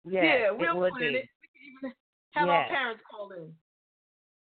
[0.04, 1.16] Yes, yeah, we'll it plan be.
[1.16, 1.28] it.
[1.42, 1.92] We could even
[2.32, 3.54] have our parents call in.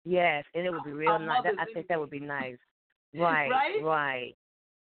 [0.05, 1.43] Yes, and it would be real Our nice.
[1.59, 2.59] I think that would be nice.
[3.15, 3.82] Right, Right?
[3.82, 4.35] right,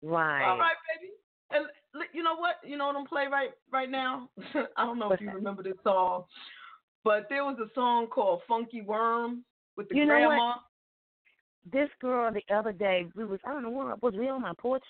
[0.03, 0.45] right.
[0.51, 1.13] All right, baby.
[1.51, 1.67] And
[2.13, 2.57] you know what?
[2.65, 4.29] You know what I'm playing right right now?
[4.77, 5.35] I don't know if you that?
[5.35, 6.25] remember this song,
[7.05, 9.45] but there was a song called "Funky Worm"
[9.77, 10.29] with the You know what?
[10.29, 10.55] grandma.
[11.71, 14.53] This girl the other day, we was I don't know where was we on my
[14.59, 14.85] porch?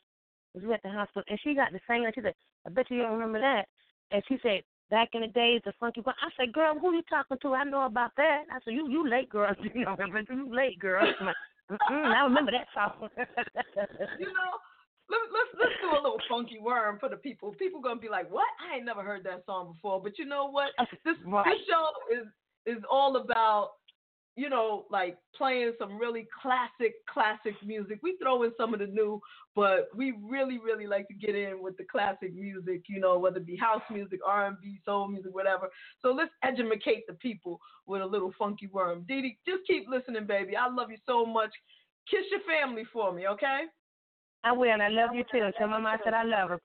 [0.55, 1.25] Was we at the hospital?
[1.29, 2.05] And she got the same.
[2.15, 2.35] She said,
[2.67, 3.67] "I bet you don't remember that."
[4.11, 6.15] And she said, "Back in the days, the funky." Worm.
[6.23, 7.55] I said, "Girl, who you talking to?
[7.55, 9.55] I know about that." I said, "You you late, girl.
[9.75, 9.97] You know,
[10.31, 11.07] you late, girl."
[11.91, 13.11] I remember that song.
[14.19, 14.51] You know,
[15.11, 17.55] let, let's let's do a little "Funky Worm" for the people.
[17.59, 18.47] People gonna be like, "What?
[18.61, 20.71] I ain't never heard that song before." But you know what?
[21.05, 21.45] This Right.
[21.47, 22.27] this show is
[22.67, 23.71] is all about
[24.37, 28.01] you know like playing some really classic classic music.
[28.03, 29.21] We throw in some of the new,
[29.57, 32.83] but we really really like to get in with the classic music.
[32.89, 35.69] You know, whether it be house music, R and B, soul music, whatever.
[36.03, 40.27] So let's educate the people with a little "Funky Worm." Dee Dee, just keep listening,
[40.27, 40.55] baby.
[40.55, 41.51] I love you so much.
[42.11, 43.65] Kiss your family for me, okay?
[44.45, 45.41] I will, and I love you too.
[45.59, 46.61] Tell my mom I said I love her.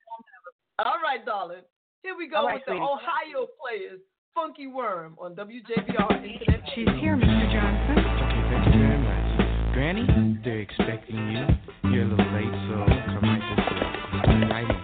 [0.80, 1.62] All right, darling.
[2.04, 2.74] Here we go All right, with the.
[2.74, 4.00] Ohio players,
[4.36, 6.62] Funky Worm on WJBR Internet.
[6.76, 7.52] She's here, Mr.
[7.52, 7.98] Johnson.
[8.00, 9.74] Okay, thank you very much.
[9.74, 11.46] Granny, they're expecting you.
[11.92, 12.76] You're a little late, so
[13.08, 13.82] come right this way.
[14.50, 14.76] Right in,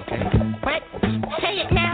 [0.00, 0.22] okay?
[0.62, 0.82] What?
[1.40, 1.89] Say it now.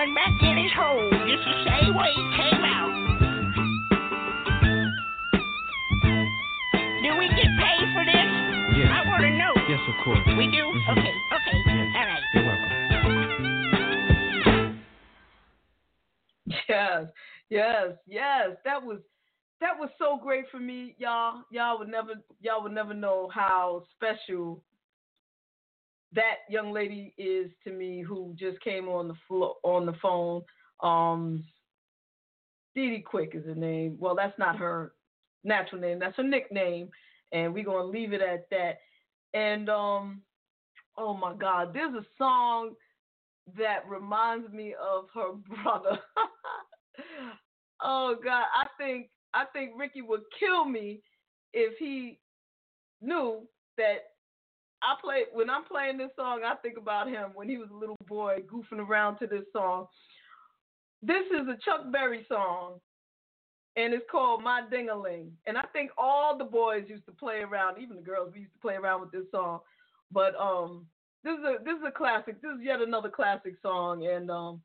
[0.00, 2.88] Going back in his hole, just the same way he came out.
[7.02, 8.30] Do we get paid for this?
[8.80, 8.88] Yes.
[8.88, 9.52] I want to know.
[9.68, 10.24] Yes, of course.
[10.38, 10.64] We do?
[10.64, 10.88] Mhm.
[10.96, 11.56] Okay, okay.
[11.66, 11.92] Yes.
[11.96, 12.24] All right.
[12.32, 12.72] You're welcome.
[16.66, 17.12] Yes,
[17.50, 19.00] Yes, yes, that was
[19.60, 21.42] that was so great for me, y'all.
[21.50, 24.62] Y'all would never y'all would never know how special
[26.14, 30.42] that young lady is to me who just came on the flo- on the phone.
[30.82, 31.44] Um
[32.74, 33.96] Dee Dee Quick is her name.
[33.98, 34.92] Well, that's not her
[35.44, 35.98] natural name.
[35.98, 36.88] That's her nickname,
[37.32, 38.78] and we're gonna leave it at that.
[39.34, 40.22] And um,
[40.96, 42.74] oh my God, there's a song
[43.56, 45.32] that reminds me of her
[45.62, 45.98] brother.
[47.82, 51.00] oh God, I think I think Ricky would kill me
[51.52, 52.18] if he
[53.00, 53.46] knew
[53.76, 54.09] that
[54.82, 56.40] I play when I'm playing this song.
[56.44, 59.86] I think about him when he was a little boy goofing around to this song.
[61.02, 62.80] This is a Chuck Berry song,
[63.76, 65.30] and it's called My Dingaling.
[65.46, 68.32] And I think all the boys used to play around, even the girls.
[68.34, 69.60] We used to play around with this song.
[70.12, 70.86] But um,
[71.24, 72.40] this is a this is a classic.
[72.40, 74.60] This is yet another classic song, and um,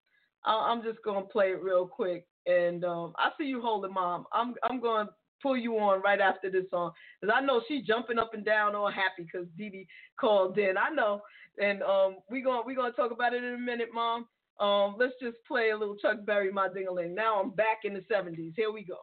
[0.46, 2.26] I, I'm just gonna play it real quick.
[2.48, 4.26] And um, I see you holding, mom.
[4.32, 5.10] I'm I'm gonna
[5.42, 8.76] pull you on right after this song because I know she's jumping up and down
[8.76, 9.88] all happy because Dee Dee
[10.20, 10.78] called in.
[10.78, 11.22] I know,
[11.62, 14.28] and um, we gonna we gonna talk about it in a minute, mom.
[14.60, 17.14] Um, let's just play a little Chuck Berry, My Dingaling.
[17.14, 18.54] Now I'm back in the 70s.
[18.56, 18.98] Here we go.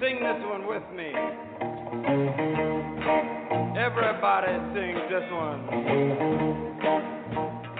[0.00, 1.10] Sing this one with me.
[3.76, 5.60] Everybody sings this one.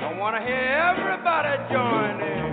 [0.03, 2.50] I want to hear everybody join in.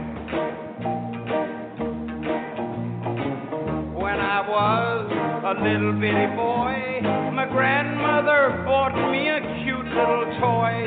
[5.47, 6.99] A little bitty boy,
[7.31, 10.83] my grandmother bought me a cute little toy.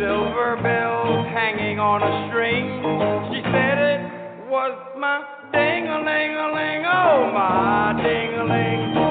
[0.00, 2.80] Silver bells hanging on a string.
[3.28, 5.20] She said it was my
[5.52, 8.96] ding-a-ling-a-ling, oh my ding-a-ling.
[8.96, 9.05] Everybody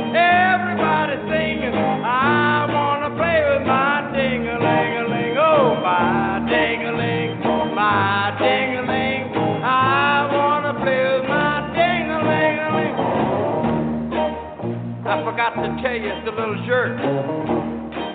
[16.35, 16.99] little jerk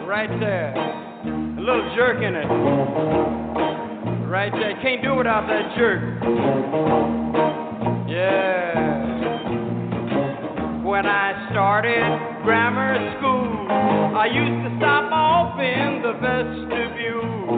[0.06, 0.74] right there.
[0.76, 2.46] A little jerk in it.
[4.28, 4.78] Right there.
[4.82, 6.02] Can't do without that jerk.
[8.08, 8.90] Yeah.
[10.84, 12.02] When I started
[12.44, 13.68] grammar school,
[14.18, 17.56] I used to stop off in the vestibule.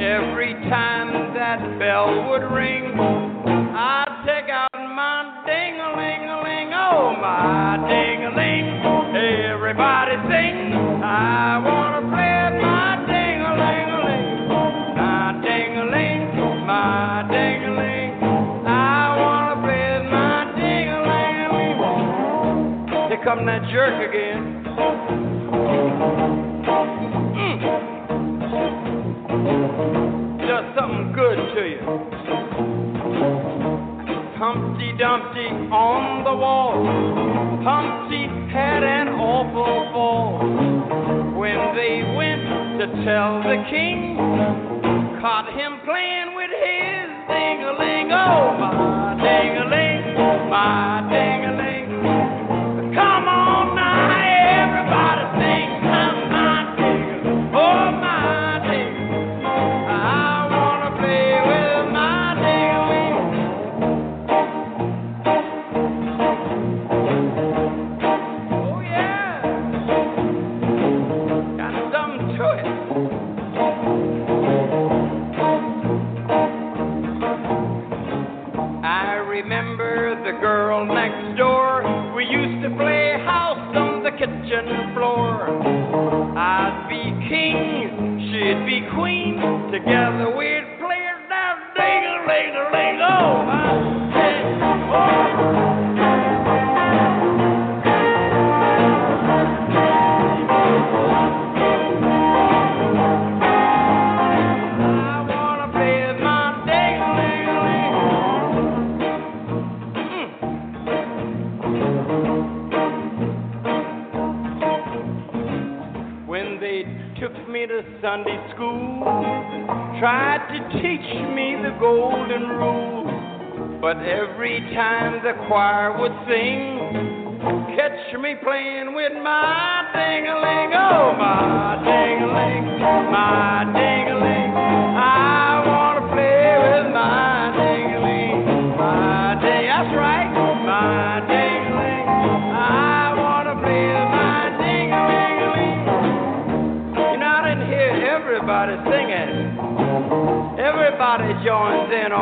[0.00, 8.77] Every time that bell would ring, I'd take out my ding-a-ling-a-ling, oh my ding-a-ling.
[9.68, 10.72] Everybody sing,
[11.04, 14.48] I wanna play my ding-a-ling-a-ling,
[14.96, 16.32] my ding-a-ling,
[16.66, 18.16] my ding-a-ling.
[18.64, 23.08] I wanna play my ding-a-ling-a-ling.
[23.10, 24.64] Here come that jerk again.
[27.36, 27.60] Mm.
[30.48, 31.80] Does something good to you.
[34.38, 36.86] Humpty Dumpty on the wall.
[37.66, 40.38] Humpty had an awful fall.
[41.34, 44.14] When they went to tell the king,
[45.20, 48.12] caught him playing with his ding-a-ling.
[48.14, 50.14] Oh, my ding-a-ling,
[50.48, 51.47] my ding-a-ling.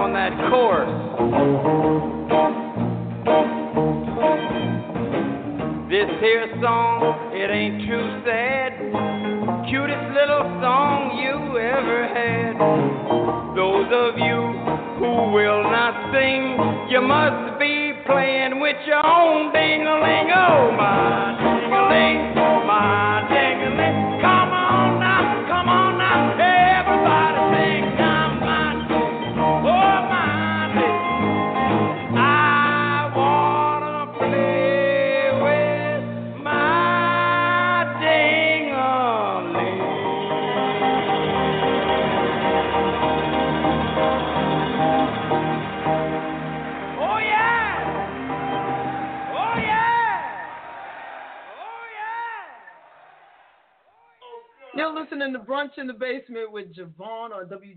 [0.07, 0.87] On that chorus.
[5.91, 7.26] This here song,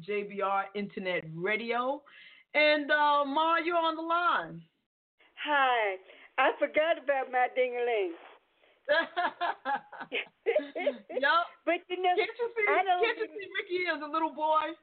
[0.07, 2.01] WJBR Internet Radio.
[2.53, 4.61] And uh, Ma, you're on the line.
[5.45, 5.95] Hi.
[6.37, 8.13] I forgot about my ding-a-ling.
[11.21, 11.45] Yup.
[11.65, 14.33] But you know, Can't you see, I don't can't you see Ricky as a little
[14.33, 14.73] boy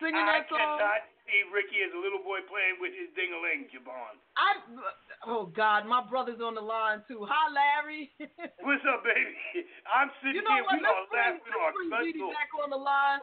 [0.00, 0.60] singing I that song?
[0.80, 4.16] I cannot see Ricky as a little boy playing with his ding-a-ling, JaVonne.
[4.40, 4.48] I,
[5.28, 7.26] oh God, my brother's on the line too.
[7.28, 8.08] Hi, Larry.
[8.64, 9.34] What's up, baby?
[9.92, 10.64] I'm sitting you know here.
[10.64, 10.80] what?
[10.80, 12.32] We Let's are bring, laughing our let's bring guts Dee Dee off.
[12.32, 13.20] back on the line.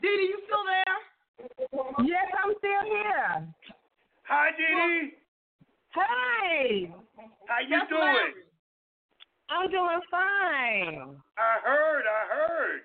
[0.00, 2.06] Dee Dee, you still there?
[2.06, 3.48] Yes, I'm still here.
[4.24, 5.16] Hi, Dee Dee.
[5.94, 6.94] Hey.
[7.46, 8.00] How you That's doing?
[8.00, 8.32] Larry.
[9.50, 11.16] I'm doing fine.
[11.36, 12.04] I heard.
[12.06, 12.80] I heard.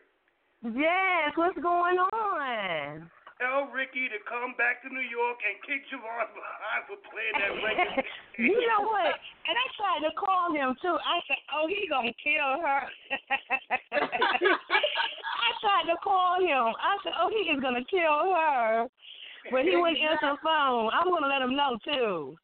[0.75, 3.09] Yes, what's going on?
[3.37, 7.53] Tell Ricky to come back to New York and kick JaVonne behind for playing that
[7.65, 8.01] record.
[8.41, 9.13] You know what?
[9.47, 10.99] And I tried to call him too.
[10.99, 12.83] I said, "Oh, he gonna kill her."
[13.95, 16.75] I tried to call him.
[16.75, 18.91] I said, "Oh, he is gonna kill her,"
[19.49, 20.91] but he wouldn't answer the phone.
[20.91, 22.35] I'm gonna let him know too.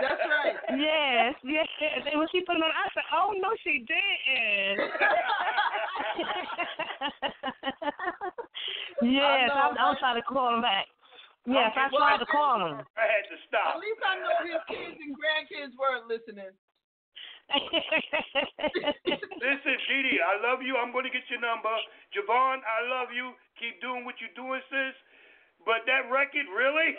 [0.00, 0.56] That's right.
[0.80, 1.68] Yes, yes.
[2.08, 4.80] And when she put it on, I said, "Oh no, she didn't."
[9.02, 10.86] Yes, I know, I'm, I'm trying to call him back.
[11.48, 12.84] Yes, I Okay, well, tried to call him.
[13.00, 13.76] I had to stop.
[13.76, 16.52] At least I know his kids and grandkids weren't listening.
[19.42, 20.76] Listen, Dee Dee, I love you.
[20.76, 21.72] I'm going to get your number.
[22.14, 23.32] JaVonne, I love you.
[23.58, 24.94] Keep doing what you're doing, sis.
[25.66, 26.94] But that record, really?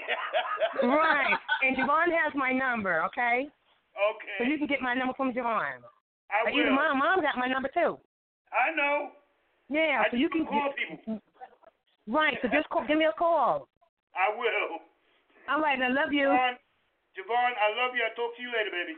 [0.84, 1.38] right.
[1.64, 3.48] And JaVonne has my number, okay?
[3.96, 4.38] Okay.
[4.40, 5.86] So you can get my number from JaVonne.
[6.32, 6.76] I Or Even will.
[6.76, 7.98] mom, mom got my number too.
[8.52, 9.12] I know.
[9.70, 11.22] Yeah, I so you can call get, people.
[12.12, 12.36] Right.
[12.42, 13.68] So just call, give me a call.
[14.12, 14.84] I will.
[15.48, 16.28] All right, I love you.
[16.28, 16.60] JaVonne,
[17.16, 18.04] JaVonne, I love you.
[18.04, 18.96] I'll talk to you later, baby.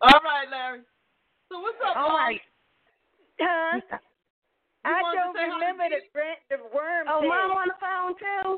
[0.00, 0.80] All right, Larry.
[1.52, 2.18] So what's up, All Mom?
[2.32, 2.40] right.
[3.40, 3.80] Huh?
[4.84, 6.10] You I wanted to don't say hi to remember the Dee?
[6.16, 7.04] brand, the worm.
[7.08, 7.28] Oh, thing.
[7.28, 8.48] mom on the phone too.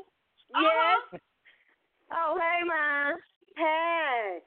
[0.55, 0.63] Uh-huh.
[0.63, 1.21] Yes.
[2.11, 3.19] Oh, hey, mom.
[3.59, 4.39] Hi.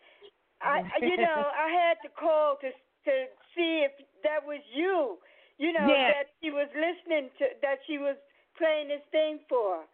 [0.62, 3.14] I, you know, I had to call to to
[3.54, 3.92] see if
[4.24, 5.18] that was you.
[5.58, 6.12] You know Yes.
[6.16, 8.16] that she was listening to that she was
[8.58, 9.84] playing this thing for.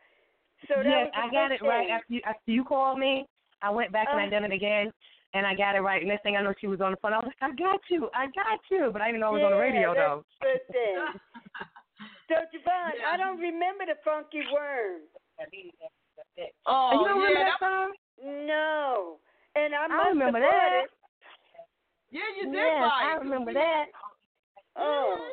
[0.68, 2.98] So that yes, was a I got good it right after you after you called
[2.98, 3.26] me.
[3.62, 4.30] I went back and I Uh.
[4.30, 4.93] done it again,
[5.34, 6.05] and I got it right.
[6.05, 7.12] Next thing I know, she was on the phone.
[7.12, 9.47] I was like, I got you, I got you, but I didn't know it was
[9.47, 10.24] on the radio yeah, though.
[10.40, 10.97] good thing.
[12.28, 15.02] so JaVonne, I don't remember the funky worm.
[16.66, 17.93] Oh, you don't remember yeah, that song?
[18.22, 19.18] No.
[19.55, 20.82] And I must I remember have that.
[20.84, 20.90] it.
[22.10, 23.86] Yeah, you did Yes, buy I remember that.
[24.76, 25.32] Oh.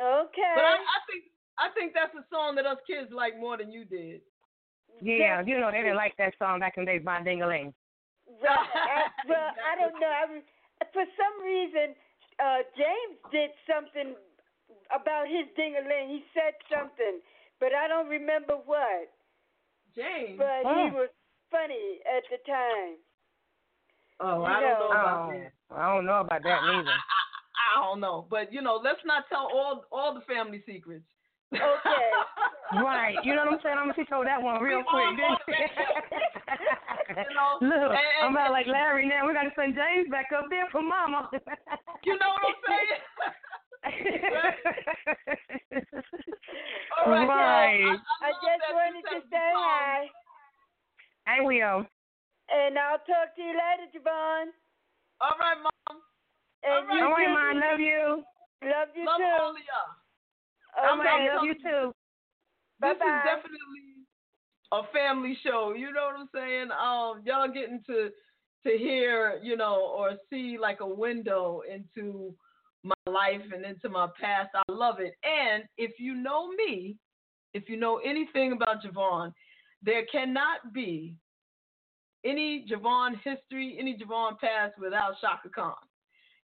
[0.00, 0.54] Okay.
[0.56, 1.24] But I, I think
[1.60, 4.22] I think that's a song that us kids like more than you did.
[5.00, 7.72] Yeah, you know they didn't like that song back in the day by Dingaling.
[8.42, 8.68] Right.
[8.74, 10.08] I, well, I don't know.
[10.08, 10.50] I, re-
[10.92, 11.94] for some reason,
[12.40, 14.16] uh, James did something
[14.92, 16.08] about his ding-a-ling.
[16.08, 17.20] He said something,
[17.60, 19.08] but I don't remember what.
[19.96, 20.38] James.
[20.38, 20.84] But Oh.
[20.84, 21.08] he was
[21.50, 22.96] funny at the time.
[24.20, 24.90] Oh, You I don't know know.
[24.90, 25.52] about Oh, that.
[25.76, 26.96] I don't know about that neither.
[27.76, 31.04] I don't know, but you know, let's not tell all all the family secrets.
[31.54, 32.10] Okay.
[32.72, 33.16] Right.
[33.24, 33.74] You know what I'm saying?
[33.76, 35.02] I'm gonna teach her that one real We quick.
[35.02, 35.10] all
[37.10, 39.26] You know, Look, and- I'm about like Larry now.
[39.26, 41.28] We gotta send James back up there for Mama.
[42.04, 43.02] You know what I'm saying?
[46.94, 47.80] All right, right.
[47.80, 47.98] y'all.
[48.22, 50.06] I love just wanted to say sent the hi,
[51.26, 51.82] I will.
[52.54, 54.50] and I'll talk to you later, JaVonne.
[55.20, 55.98] All right, mom.
[56.62, 57.34] And All you oh, All right, too.
[57.34, 57.50] Ma.
[57.66, 58.22] Love you.
[58.62, 59.24] Love you Love too.
[59.42, 59.90] all of y'all.
[60.78, 61.92] Oh okay, you too.
[62.80, 63.04] This Bye-bye.
[63.04, 63.90] is definitely
[64.72, 65.74] a family show.
[65.76, 66.70] You know what I'm saying?
[66.70, 68.10] Um, y'all getting to
[68.66, 72.34] to hear, you know, or see like a window into
[72.82, 74.50] my life and into my past.
[74.54, 75.14] I love it.
[75.24, 76.96] And if you know me,
[77.54, 79.32] if you know anything about JaVonne,
[79.82, 81.14] there cannot be
[82.24, 85.74] any JaVonne history, any JaVonne past without Chaka Khan.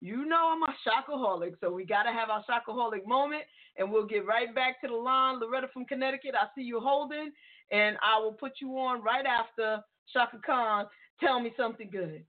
[0.06, 3.41] You know I'm a shopaholic, so we got to have our shopaholic moment,
[3.76, 5.40] and we'll get right back to the line.
[5.40, 7.32] Loretta from Connecticut, I see you holding,
[7.72, 9.82] and I will put you on right after
[10.14, 10.86] Chaka Khan.
[11.19, 12.23] Tell me something good.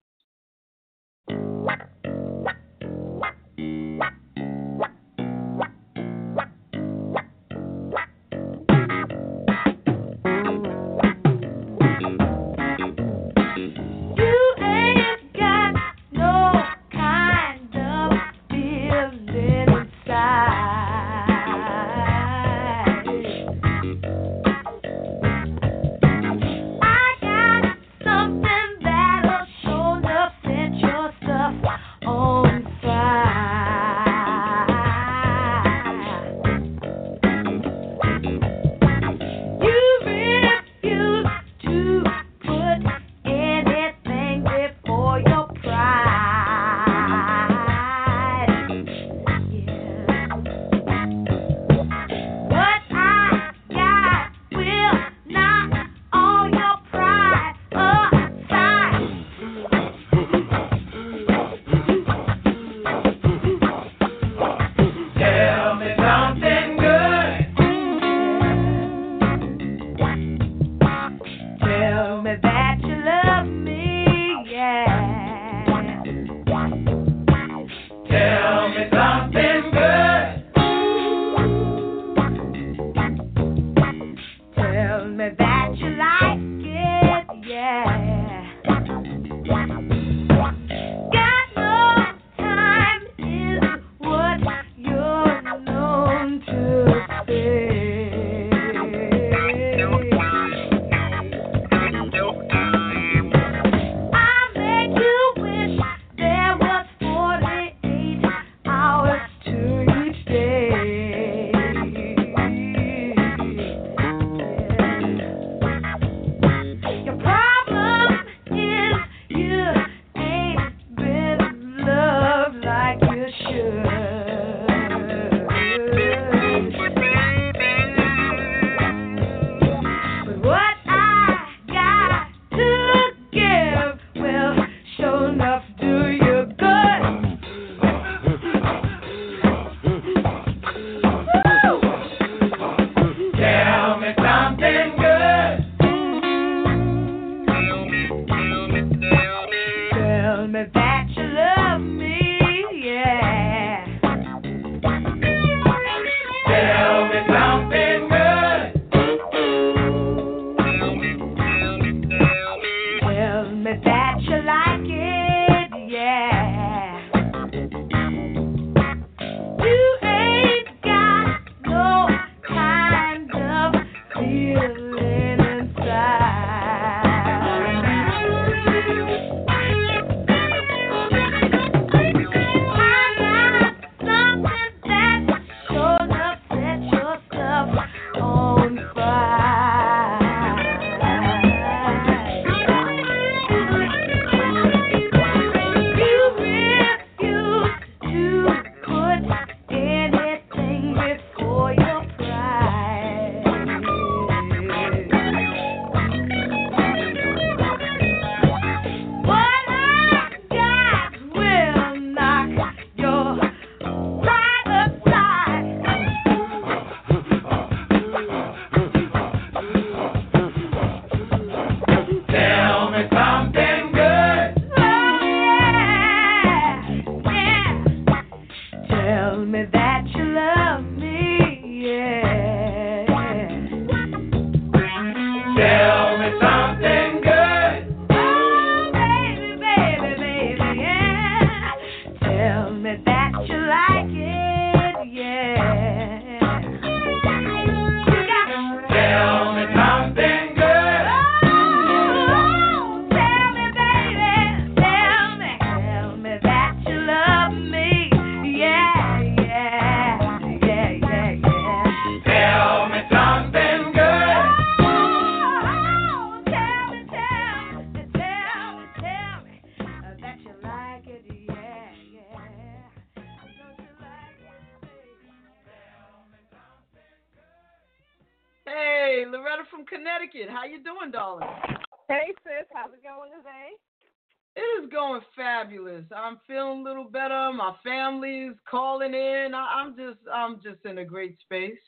[290.56, 291.78] I'm just in a great space.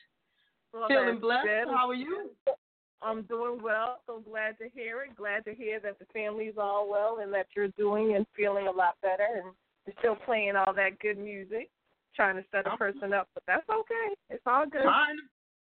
[0.73, 1.47] Well, feeling blessed.
[1.47, 1.73] good.
[1.73, 2.29] How are you?
[3.01, 4.01] I'm doing well.
[4.05, 5.15] So glad to hear it.
[5.15, 8.71] Glad to hear that the family's all well and that you're doing and feeling a
[8.71, 9.53] lot better and
[9.87, 11.69] you're still playing all that good music,
[12.15, 13.27] trying to set a person up.
[13.33, 14.15] But that's okay.
[14.29, 14.83] It's all good.
[14.83, 15.17] Trying,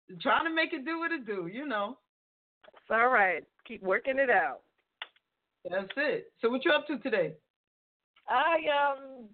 [0.09, 1.51] to, trying to make it do what it do.
[1.53, 1.99] You know.
[2.69, 3.45] It's all right.
[3.67, 4.61] Keep working it out.
[5.69, 6.33] That's it.
[6.41, 7.35] So what you up to today?
[8.29, 8.57] I
[8.95, 9.29] um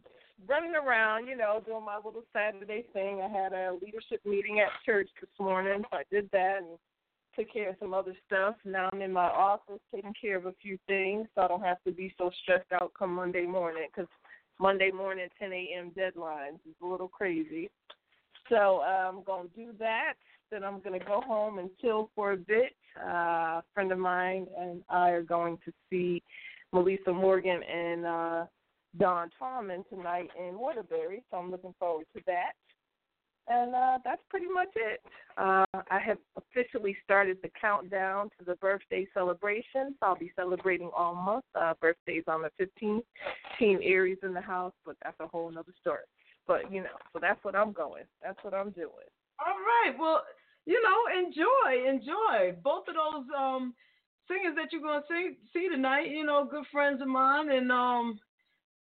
[0.49, 3.21] running around, you know, doing my little Saturday thing.
[3.21, 6.79] I had a leadership meeting at church this morning, so I did that and
[7.37, 8.57] took care of some other stuff.
[8.65, 11.83] Now I'm in my office taking care of a few things, so I don't have
[11.87, 14.11] to be so stressed out come Monday morning because
[14.59, 15.93] Monday morning 10 a.m.
[15.97, 17.71] deadlines is a little crazy.
[18.49, 20.15] So uh, I'm gonna do that.
[20.51, 22.75] Then I'm gonna go home and chill for a bit.
[23.03, 23.09] Uh,
[23.61, 26.23] a friend of mine and I are going to see
[26.73, 28.45] Melissa Morgan and uh,
[28.99, 32.53] Dawn Tallman tonight in Waterbury, so I'm looking forward to that.
[33.49, 35.01] And uh, that's pretty much it.
[35.37, 39.97] Uh, I have officially started the countdown to the birthday celebrations.
[40.01, 41.45] I'll be celebrating all month.
[41.55, 43.03] Uh, birthdays on the 15th.
[43.59, 46.05] Team Aries in the house, but that's a whole other story.
[46.47, 48.05] But you know, so that's what I'm going.
[48.23, 49.11] That's what I'm doing.
[49.45, 49.95] All right.
[49.99, 50.23] Well,
[50.67, 52.57] you know, enjoy, enjoy.
[52.63, 53.75] Both of those um
[54.29, 58.19] singers that you're gonna see see tonight, you know, good friends of mine, and um,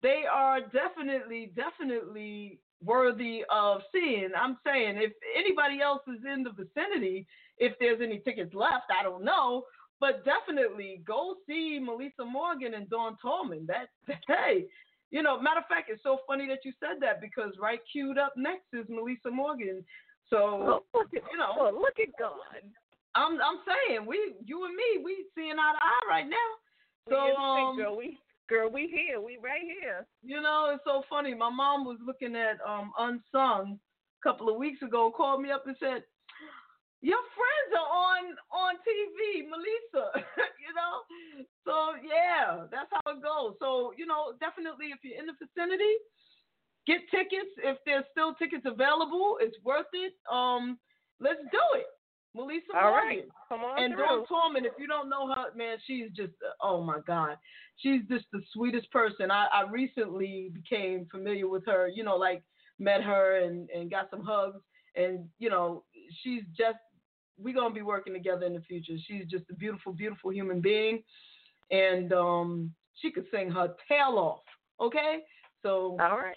[0.01, 4.29] they are definitely, definitely worthy of seeing.
[4.35, 9.03] I'm saying if anybody else is in the vicinity, if there's any tickets left, I
[9.03, 9.63] don't know.
[9.99, 13.67] But definitely go see Melissa Morgan and Dawn Tallman.
[13.67, 13.89] That
[14.27, 14.65] hey,
[15.11, 18.17] you know, matter of fact, it's so funny that you said that because right queued
[18.17, 19.85] up next is Melissa Morgan.
[20.29, 22.65] So Oh, look at, you know, oh, look at God.
[23.13, 26.49] I'm I'm saying we you and me we seeing eye to eye right now.
[27.05, 28.17] We So sync, um, girl, we
[28.51, 30.05] girl, we here, we right here.
[30.21, 31.33] you know, it's so funny.
[31.33, 35.63] My mom was looking at um Unsung a couple of weeks ago, called me up
[35.65, 36.03] and said,
[36.99, 40.27] Your friends are on on TV, Melissa.
[40.67, 40.99] you know?
[41.63, 43.55] So yeah, that's how it goes.
[43.63, 45.95] So, you know, definitely if you're in the vicinity,
[46.85, 47.55] get tickets.
[47.63, 50.11] If there's still tickets available, it's worth it.
[50.27, 50.77] Um,
[51.23, 51.87] let's do it.
[52.33, 53.07] Melissa All Morgan.
[53.07, 53.95] right, come on And.
[53.97, 57.37] Dawn Tallman, if you don't know her, man, she's just oh my God.
[57.77, 59.31] She's just the sweetest person.
[59.31, 62.43] I, I recently became familiar with her, you know, like
[62.79, 64.59] met her and, and got some hugs.
[64.95, 65.83] And, you know,
[66.21, 66.77] she's just
[67.37, 68.93] we're gonna be working together in the future.
[69.07, 71.03] She's just a beautiful, beautiful human being.
[71.71, 74.41] And um she could sing her tail off.
[74.79, 75.19] Okay?
[75.63, 76.35] So All right.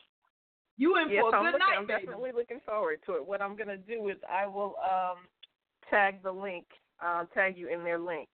[0.77, 2.01] you in yes, for a I'm, good looking, night, I'm baby.
[2.07, 3.27] definitely looking forward to it.
[3.27, 5.19] What I'm gonna do is I will um
[5.95, 6.67] tag the link,
[7.05, 8.29] uh, tag you in their link,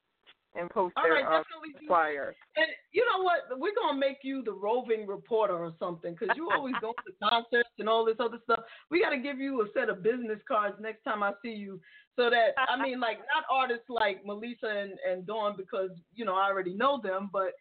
[0.55, 1.43] and post All their right, uh,
[1.87, 2.35] flyer.
[2.57, 3.59] And you know what?
[3.59, 7.69] We're gonna make you the roving reporter or something, because you always go to concerts
[7.79, 8.61] and all this other stuff.
[8.91, 11.81] We got to give you a set of business cards next time I see you,
[12.17, 16.35] so that I mean, like not artists like Melissa and and Dawn, because you know
[16.35, 17.53] I already know them, but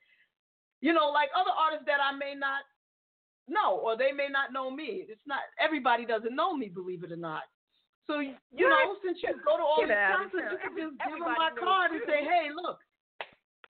[0.82, 2.64] you know, like other artists that I may not
[3.48, 5.06] know or they may not know me.
[5.10, 7.44] It's not everybody doesn't know me, believe it or not.
[8.10, 11.22] So you know, since you go to all Get these concerts, you can just give
[11.22, 12.82] them my card and say, "Hey, look,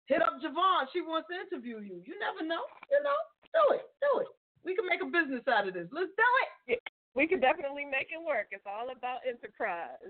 [0.07, 0.87] hit up JaVonne.
[0.95, 1.99] She wants to interview you.
[2.07, 2.63] You never know.
[2.87, 3.19] You know,
[3.51, 4.31] do it, do it.
[4.63, 5.91] We can make a business out of this.
[5.91, 6.29] Let's do
[6.71, 6.79] it.
[7.19, 8.55] We can definitely make it work.
[8.55, 10.07] It's all about enterprise.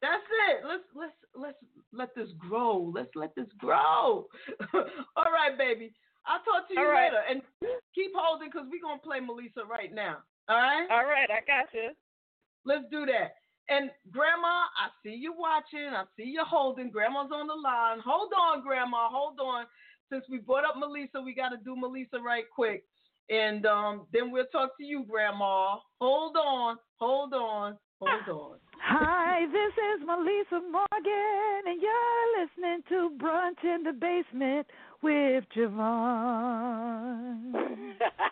[0.00, 0.64] That's it.
[0.64, 1.60] Let's let's let's
[1.92, 2.88] let this grow.
[2.88, 4.32] Let's let this grow.
[5.20, 5.92] all right, baby.
[6.24, 7.12] I'll talk to you right.
[7.12, 7.20] later.
[7.28, 7.44] And
[7.92, 10.24] keep holding because we're gonna play Melissa right now.
[10.48, 10.88] All right.
[10.88, 11.92] All right, I got you.
[12.64, 13.36] Let's do that.
[13.68, 15.90] And Grandma, I see you watching.
[15.92, 16.90] I see you holding.
[16.90, 17.98] Grandma's on the line.
[18.04, 19.08] Hold on, Grandma.
[19.10, 19.66] Hold on.
[20.10, 22.84] Since we brought up Melissa, we got to do Melissa right quick.
[23.28, 25.76] And um, then we'll talk to you, Grandma.
[26.00, 26.78] Hold on.
[26.96, 27.76] Hold on.
[28.00, 28.58] Hold on.
[28.80, 34.66] Hi, this is Melissa Morgan, and you're listening to Brunch in the Basement
[35.02, 37.52] with JaVonne.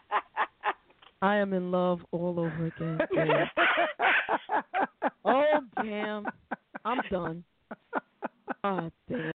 [1.27, 3.01] I am in love all over again.
[5.29, 6.25] Oh damn!
[6.85, 7.43] I'm done.
[8.63, 9.33] Oh damn.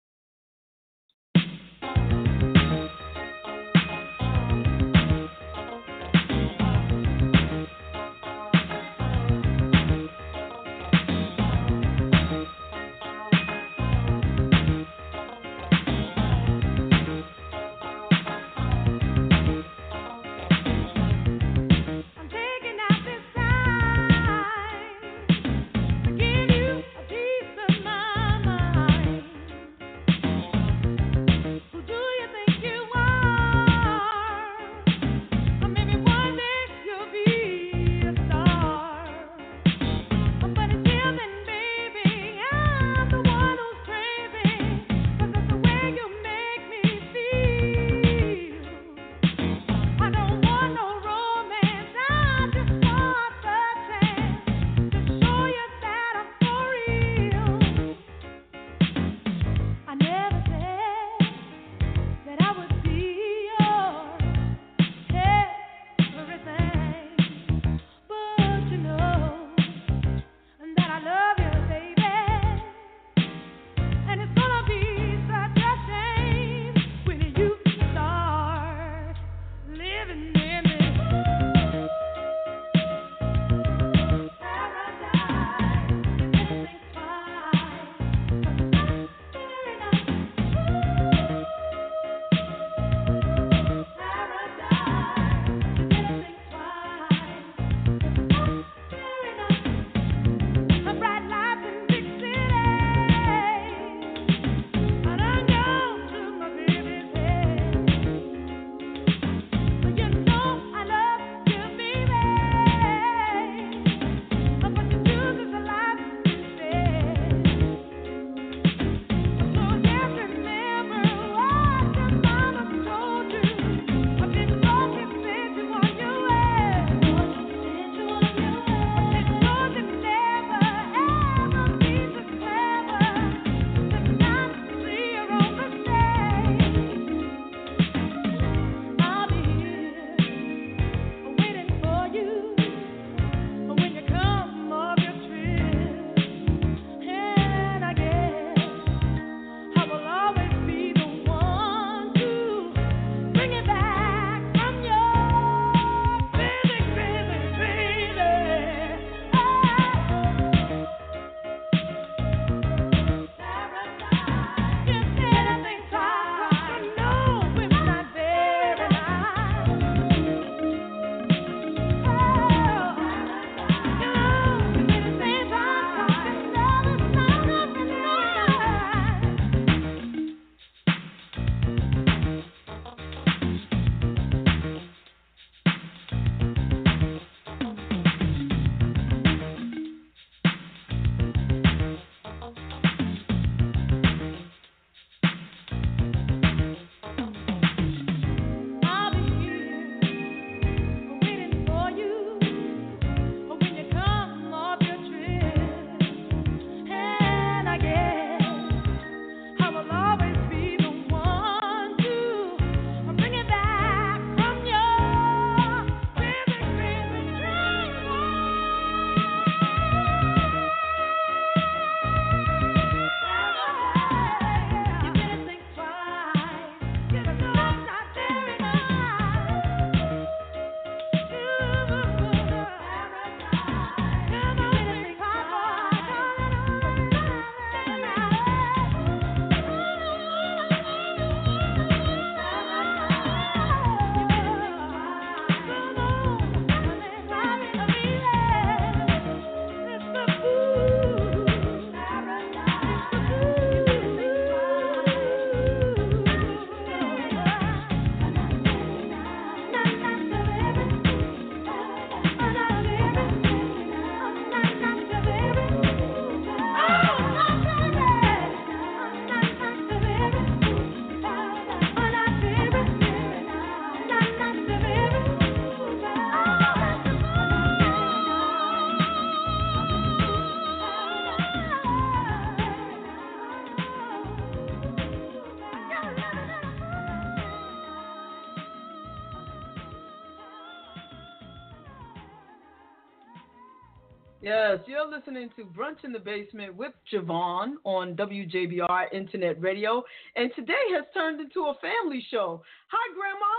[295.10, 300.04] You're listening to Brunch in the Basement with JaVonne on WJBR Internet Radio,
[300.36, 302.62] and today has turned into a family show.
[302.88, 303.54] Hi, Grandma.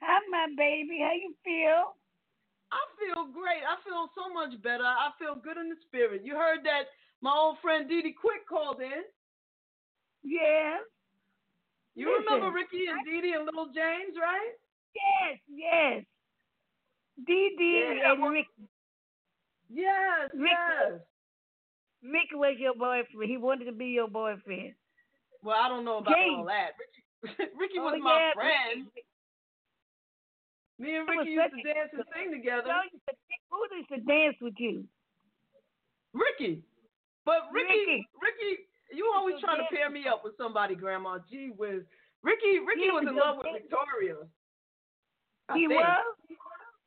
[0.00, 1.04] Hi, my baby.
[1.04, 1.92] How you feel?
[2.72, 3.60] I feel great.
[3.68, 4.84] I feel so much better.
[4.84, 6.22] I feel good in the spirit.
[6.24, 6.88] You heard that
[7.20, 9.04] my old friend Dee Dee Quick called in.
[10.24, 10.78] Yeah.
[11.96, 14.56] You Listen, remember Ricky and Dee Dee and Little James, right?
[14.96, 16.04] Yes, yes.
[17.26, 18.69] Dee Dee Yeah, and Ricky.
[19.72, 21.00] Yes, Ricky, yes.
[22.02, 23.30] Ricky was your boyfriend.
[23.30, 24.74] He wanted to be your boyfriend.
[25.42, 26.34] Well, I don't know about James.
[26.38, 26.74] all that.
[27.22, 28.86] Ricky, Ricky Oh, was my yeah, friend.
[28.90, 29.06] Ricky.
[30.80, 32.66] Me and Ricky used to dance and sing together.
[32.68, 32.80] No,
[33.52, 34.84] Who used to dance with you?
[36.14, 36.62] Ricky.
[37.24, 38.08] But Ricky, Ricky.
[38.18, 38.52] Ricky,
[38.96, 41.18] you always trying to pair me up with somebody, Grandma.
[41.30, 41.84] Gee whiz.
[42.22, 43.60] Ricky, Ricky He was in love with.
[43.62, 44.16] Victoria.
[45.48, 45.78] I he think.
[45.80, 46.06] was?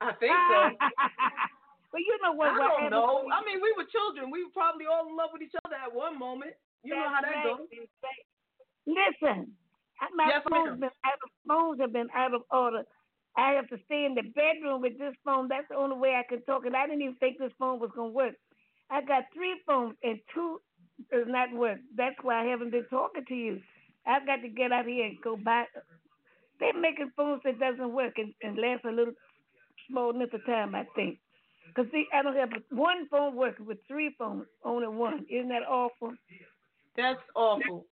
[0.02, 0.60] I think so.
[1.94, 2.58] well, you know what?
[2.58, 3.30] I don't know.
[3.30, 4.34] I mean, we were children.
[4.34, 6.58] We were probably all in love with each other at one moment.
[6.82, 7.70] You know how that goes.
[7.70, 8.26] right, that's right.
[8.90, 9.54] Listen,
[10.18, 12.84] my Yes, phone's been out of phones have been out of order.
[13.38, 15.48] I have to stay in the bedroom with this phone.
[15.48, 16.66] That's the only way I can talk.
[16.66, 18.36] And I didn't even think this phone was gonna work.
[18.90, 20.62] I got three phones and two
[21.12, 21.80] does not work.
[21.96, 23.62] That's why I haven't been talking to you.
[24.06, 25.66] I've got to get out here and go buy.
[26.60, 29.14] They're making phones that doesn't work and, and last a little
[29.90, 30.76] small length of time.
[30.76, 31.20] I think.
[31.76, 35.26] Cause see, I don't have one phone working with three phones, only one.
[35.30, 36.14] Isn't that awful?
[36.96, 37.86] That's awful.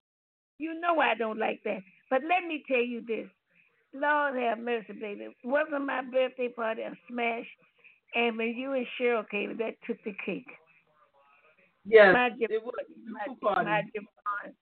[0.59, 1.79] You know I don't like that.
[2.09, 3.27] But let me tell you this.
[3.93, 5.35] Lord have mercy, baby.
[5.43, 7.45] Wasn't my birthday party a smash?
[8.13, 10.47] And when you and Cheryl came, that took the cake.
[11.85, 12.73] Yes, my it was
[13.09, 14.53] my, my JaVonne,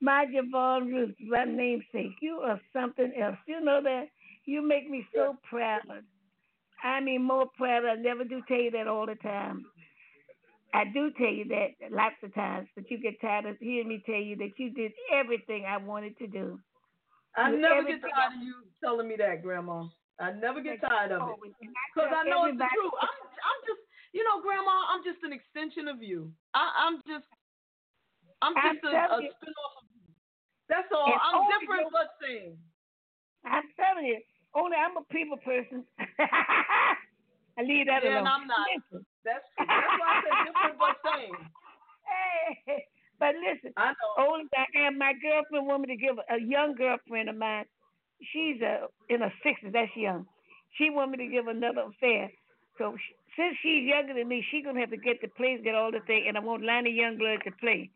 [0.00, 2.16] my JaVonne Ruth, my namesake.
[2.20, 3.36] You are something else.
[3.46, 4.06] You know that.
[4.46, 5.82] You make me so proud.
[6.84, 7.86] I mean, more proud.
[7.86, 9.64] I never do tell you that all the time.
[10.74, 14.02] I do tell you that lots of times, but you get tired of hearing me
[14.04, 16.60] tell you that you did everything I wanted to do.
[17.36, 19.88] I You never get tired of you telling me that, Grandma.
[20.20, 21.34] I never get tired of it.
[21.34, 21.54] Always.
[21.62, 22.94] And I Because I know it's the truth.
[23.00, 23.82] I'm, I'm just,
[24.12, 26.30] you know, Grandma, I'm just an extension of you.
[26.52, 27.26] I, I'm just,
[28.42, 30.04] I'm I'm just a, a telling spin-off of you.
[30.68, 31.06] That's all.
[31.06, 32.58] And I'm different but same.
[33.46, 34.20] I'm telling you,
[34.54, 35.84] only I'm a people person.
[37.58, 38.26] I leave that Yeah, alone.
[38.26, 38.66] and I'm not.
[38.74, 39.06] Listen.
[39.24, 39.66] That's true.
[39.66, 41.36] That's why I said different but same.
[42.04, 42.84] Hey,
[43.18, 44.12] but listen, I know.
[44.28, 47.64] only I am my girlfriend want me to give a young girlfriend of mine.
[48.32, 49.72] She's uh, in her sixties.
[49.72, 50.26] That's young.
[50.76, 52.30] She want me to give another affair.
[52.78, 55.74] So sh- since she's younger than me, she's gonna have to get the plays, get
[55.74, 57.90] all the thing, and I want Lonnie Youngblood to play.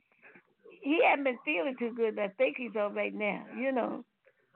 [0.82, 2.16] He hasn't been feeling too good.
[2.16, 3.44] but I think he's all right now.
[3.58, 4.04] You know,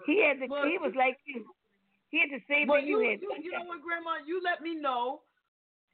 [0.06, 1.44] he had the, Well, he was like you.
[2.12, 3.24] He had the same But thing you, you had.
[3.24, 4.20] you, you know what, Grandma?
[4.28, 5.24] You let me know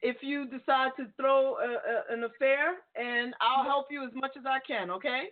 [0.03, 4.35] if you decide to throw a, a, an affair, and I'll help you as much
[4.35, 4.91] as I can.
[4.91, 5.31] Okay?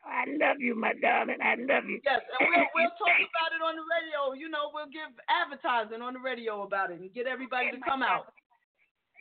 [0.00, 1.36] I love you, my darling.
[1.44, 2.00] I love you.
[2.00, 4.32] Yes, and we'll we'll talk about it on the radio.
[4.32, 8.02] You know, we'll give advertising on the radio about it and get everybody to come
[8.02, 8.32] out.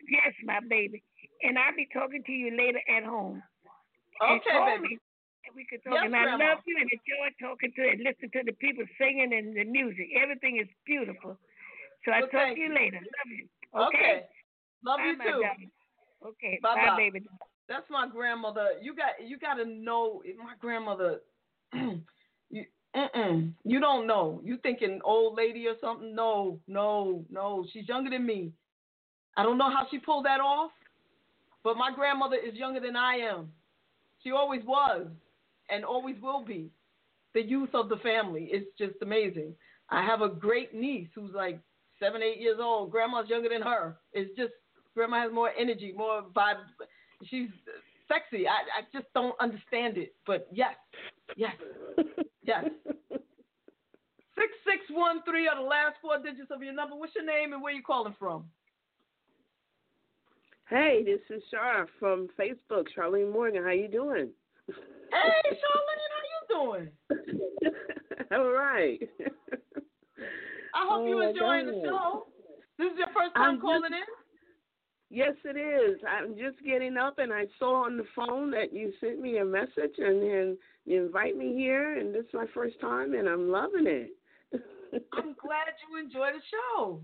[0.07, 1.03] Yes, my baby.
[1.43, 3.41] And I'll be talking to you later at home.
[4.21, 4.99] Okay, baby.
[5.55, 5.95] We can talk.
[5.95, 6.53] Yes, and I Grandma.
[6.53, 10.11] love you and enjoy talking to and listen to the people singing and the music.
[10.21, 11.37] Everything is beautiful.
[12.03, 12.75] So I'll Well, talk to you you.
[12.75, 12.99] later.
[13.01, 13.45] Love you.
[13.73, 13.87] Okay.
[13.87, 14.17] Okay.
[14.85, 15.39] Love Bye, you too.
[15.41, 15.71] darling.
[16.25, 16.59] Okay.
[16.61, 16.97] Bye Bye, bye.
[16.97, 17.25] baby.
[17.67, 18.77] That's my grandmother.
[18.81, 21.21] You got you got to know my grandmother.
[21.73, 22.65] you
[22.95, 24.41] mm-mm, you don't know.
[24.43, 26.13] You thinking old lady or something?
[26.13, 27.65] No, no, no.
[27.73, 28.51] She's younger than me.
[29.37, 30.71] I don't know how she pulled that off,
[31.63, 33.51] but my grandmother is younger than I am.
[34.23, 35.07] She always was,
[35.69, 36.69] and always will be.
[37.33, 39.53] The youth of the family It's just amazing.
[39.89, 41.59] I have a great niece who's like
[41.99, 42.91] seven, eight years old.
[42.91, 43.97] Grandma's younger than her.
[44.13, 44.53] It's just
[44.95, 46.63] grandma has more energy, more vibe.
[47.25, 47.49] She's
[48.07, 48.47] sexy.
[48.47, 50.13] I, I just don't understand it.
[50.25, 50.75] But yes,
[51.35, 51.53] yes,
[52.43, 52.65] yes.
[54.35, 56.93] Six six one three are the last four digits of your number.
[56.95, 58.43] What's your name and where you calling from?
[60.69, 62.87] Hey, this is Char from Facebook.
[62.97, 64.29] Charlene Morgan, how you doing?
[65.11, 67.73] Hey, Charlene, how you doing?
[68.31, 68.99] All right.
[70.73, 72.27] I hope Oh, you enjoying the show.
[72.77, 74.01] This is your first time I'm calling just- in.
[75.11, 75.99] Yes, it is.
[76.09, 79.45] I'm just getting up, and I saw on the phone that you sent me a
[79.45, 83.49] message, and then you invite me here, and this is my first time, and I'm
[83.49, 84.09] loving it.
[85.13, 87.01] I'm glad you enjoy the show.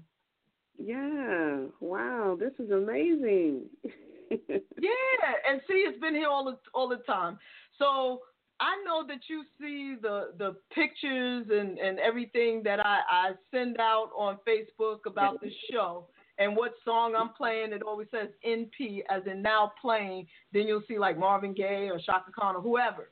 [0.80, 1.68] yeah.
[1.80, 2.36] Wow.
[2.40, 3.66] This is amazing.
[4.32, 7.38] Yeah, and see, it's been here all the all the time.
[7.82, 8.22] So
[8.60, 13.78] I know that you see the the pictures and and everything that I I send
[13.80, 16.06] out on Facebook about the show,
[16.38, 20.28] and what song I'm playing, it always says NP, as in now playing.
[20.54, 23.10] Then you'll see like Marvin Gaye or Chaka Khan or whoever.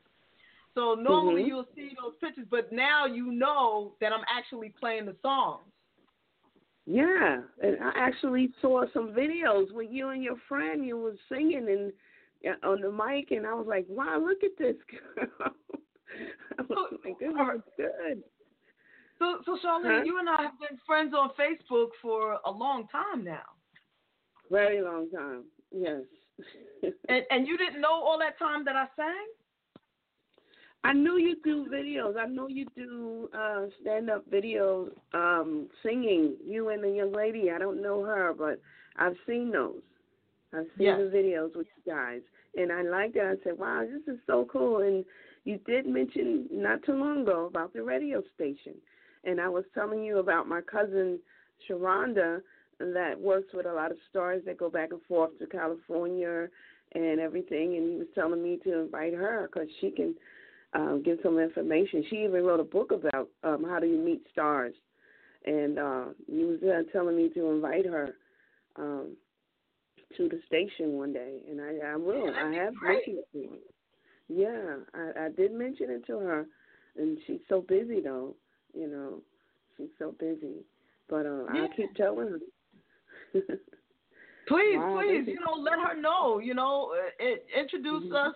[0.76, 1.48] So normally Mhm.
[1.48, 5.66] you'll see those pictures, but now you know that I'm actually playing the songs.
[6.86, 10.86] Yeah, and I actually saw some videos with you and your friend.
[10.86, 11.92] You was singing and
[12.64, 14.76] on the mic, and I was like, "Wow, look at this
[15.16, 15.28] girl!"
[16.60, 18.24] I was like, "This is good."
[19.20, 20.04] So, so Charlene, Huh?
[20.06, 23.44] you and I have been friends on Facebook for a long time now,
[24.50, 25.44] Very long time.
[25.72, 26.02] Yes.
[27.10, 29.28] and and you didn't know all that time that I sang.
[30.86, 32.16] I knew you do videos.
[32.18, 36.38] I know you do uh stand up videos, um, singing.
[36.46, 37.52] You and the young lady.
[37.52, 38.62] I don't know her, but
[38.96, 39.82] I've seen those.
[40.54, 40.98] I've seen Yes.
[40.98, 42.22] the videos with you guys,
[42.58, 43.24] and I liked it.
[43.24, 45.06] I said, "Wow, this is so cool." And
[45.44, 48.76] you did mention not too long ago about the radio station,
[49.24, 51.20] and I was telling you about my cousin
[51.68, 52.42] Sharonda
[52.80, 56.50] that works with a lot of stars that go back and forth to California
[56.94, 57.76] and everything.
[57.76, 60.16] And he was telling me to invite her because she can
[60.74, 62.06] um, give some information.
[62.10, 64.74] She even wrote a book about um, how do you meet stars,
[65.46, 68.16] and uh, he was uh, telling me to invite her
[68.76, 69.16] um,
[70.18, 72.34] to the station one day, and I, I will.
[72.34, 73.58] I have mentioned it to her.
[74.28, 76.46] Yeah, I, I did mention it to her,
[76.98, 78.36] and she's so busy though.
[78.74, 79.22] You know,
[79.78, 80.66] she's so busy.
[81.10, 81.64] But uh, Yeah.
[81.64, 82.40] I keep telling her.
[84.48, 86.40] Please, Wow, please, you know, let her know.
[86.40, 88.30] You know, uh, it, introduce Mhm.
[88.30, 88.36] us,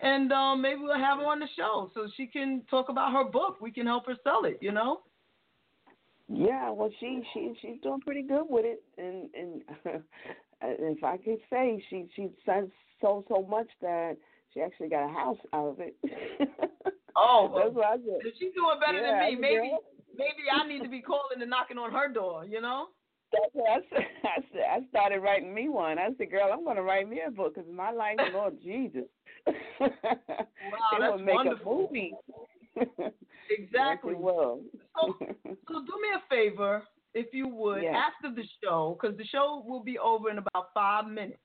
[0.00, 3.24] and um, maybe we'll have her on the show so she can talk about her
[3.24, 3.58] book.
[3.60, 4.58] We can help her sell it.
[4.60, 5.00] You know.
[6.28, 9.62] Yeah, well, she she she's doing pretty good with it, and and
[10.62, 12.64] if I could say, she she says
[13.00, 14.16] so so much that
[14.52, 15.94] she actually got a house out of it.
[17.18, 18.32] Oh, that's what I said.
[18.38, 19.40] She's doing better Yeah, than me.
[19.40, 19.78] Maybe, girl.
[20.18, 22.44] maybe I need to be calling and knocking on her door.
[22.44, 22.88] You know.
[23.32, 24.06] That's what I said.
[24.24, 25.98] I said I started writing me one.
[25.98, 29.04] I said, "Girl, I'm going to write me a book because my life, Lord Jesus,
[29.46, 31.72] Wow, it that's make wonderful.
[31.72, 32.12] a movie."
[33.48, 34.12] Exactly.
[34.12, 34.18] It.
[34.20, 34.64] So,
[34.98, 35.14] so
[35.86, 36.82] do me a favor,
[37.16, 37.96] if you would, Yeah.
[37.96, 41.40] after the show, because the show will be over in about five minutes.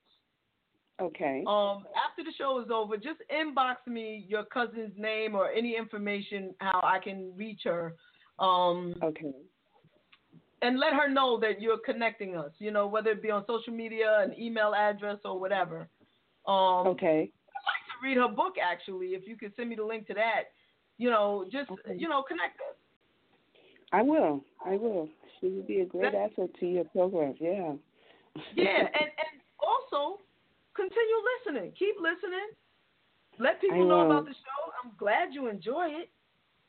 [0.99, 1.43] Okay.
[1.47, 6.53] Um, after the show is over, just inbox me your cousin's name or any information
[6.59, 7.95] how I can reach her.
[8.37, 9.33] Um, okay.
[10.61, 12.51] And let her know that you're connecting us.
[12.59, 15.87] You know, whether it be on social media, an email address, or whatever.
[16.45, 17.31] Um, okay.
[17.31, 19.15] I'd like to read her book actually.
[19.15, 20.51] If you could send me the link to that,
[20.97, 22.75] you know, just you know, connect us.
[23.91, 24.43] I will.
[24.63, 25.09] I will.
[25.41, 27.35] She would be a great asset to your program.
[27.39, 27.73] Yeah.
[28.55, 30.21] Yeah, and and also
[30.75, 31.73] continue listening.
[31.77, 32.53] Keep listening.
[33.39, 34.71] Let people know about the show.
[34.83, 36.09] I'm glad you enjoy it,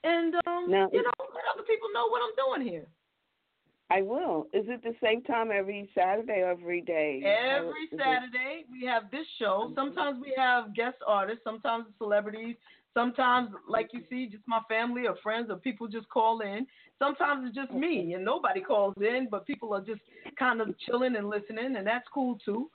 [0.04, 2.86] and um, Now, you know, let other people know what I'm doing here.
[3.90, 4.46] I will.
[4.54, 7.22] Is it the same time every Saturday or every day?
[7.22, 9.70] Every Saturday we have this show.
[9.74, 11.42] Sometimes we have guest artists.
[11.44, 12.56] Sometimes celebrities.
[12.94, 16.66] Sometimes, like you see, just my family or friends or people just call in.
[17.02, 20.00] Sometimes it's just me and nobody calls in, but people are just
[20.38, 22.70] kind of chilling and listening, and that's cool too.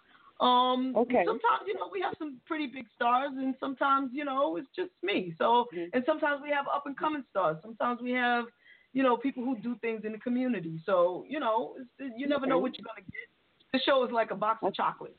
[0.45, 1.23] Um, Okay.
[1.25, 4.91] Sometimes, you know, we have some pretty big stars, and sometimes, you know, it's just
[5.01, 5.33] me.
[5.37, 5.89] So, Mm-hmm.
[5.93, 7.57] and sometimes we have up and coming stars.
[7.61, 8.45] Sometimes we have,
[8.93, 10.79] you know, people who do things in the community.
[10.85, 13.27] So, you know, it's, you never know what you're gonna get.
[13.71, 15.15] The show is like a box of chocolates.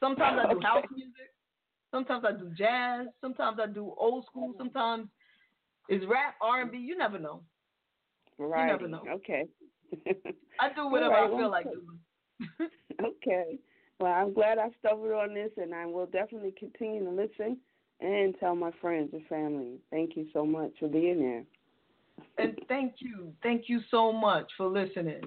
[0.00, 0.66] Sometimes I do Okay.
[0.66, 1.30] house music.
[1.92, 3.06] Sometimes I do jazz.
[3.20, 4.52] Sometimes I do old school.
[4.58, 5.08] Sometimes
[5.88, 6.78] it's rap, R and B.
[6.78, 7.40] You never know.
[8.38, 8.66] Right.
[8.66, 9.02] never know.
[9.08, 9.44] Okay.
[10.60, 12.70] I do whatever All I feel like doing.
[13.00, 13.58] Okay.
[14.00, 17.58] Well, I'm glad I stumbled on this, and I will definitely continue to listen
[18.00, 19.78] and tell my friends and family.
[19.90, 21.44] Thank you so much for being there.
[22.38, 25.22] And thank you, thank you so much for listening.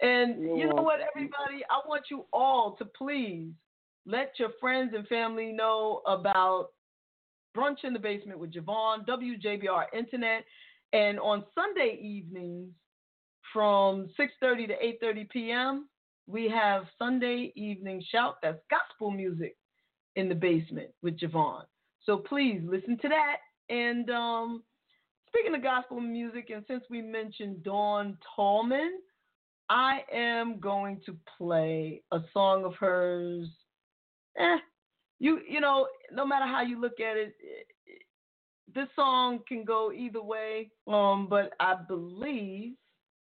[0.00, 3.50] And You're you know what, everybody, I want you all to please
[4.06, 6.70] let your friends and family know about
[7.56, 10.44] Brunch in the Basement with JaVonne, WJBR Internet,
[10.92, 12.72] and on Sunday evenings
[13.52, 15.88] from 6:30 to 8:30 p.m.
[16.26, 18.36] we have Sunday evening shout.
[18.42, 19.56] That's gospel music
[20.16, 21.64] in the basement with JaVonne.
[22.04, 23.36] So please listen to that.
[23.70, 24.62] And um,
[25.28, 28.98] speaking of gospel music, and since we mentioned Dawn Tallman,
[29.68, 33.48] I am going to play a song of hers.
[34.38, 34.56] Eh,
[35.18, 37.34] you you know, no matter how you look at it,
[38.74, 42.74] this song can go either way, um, but I believe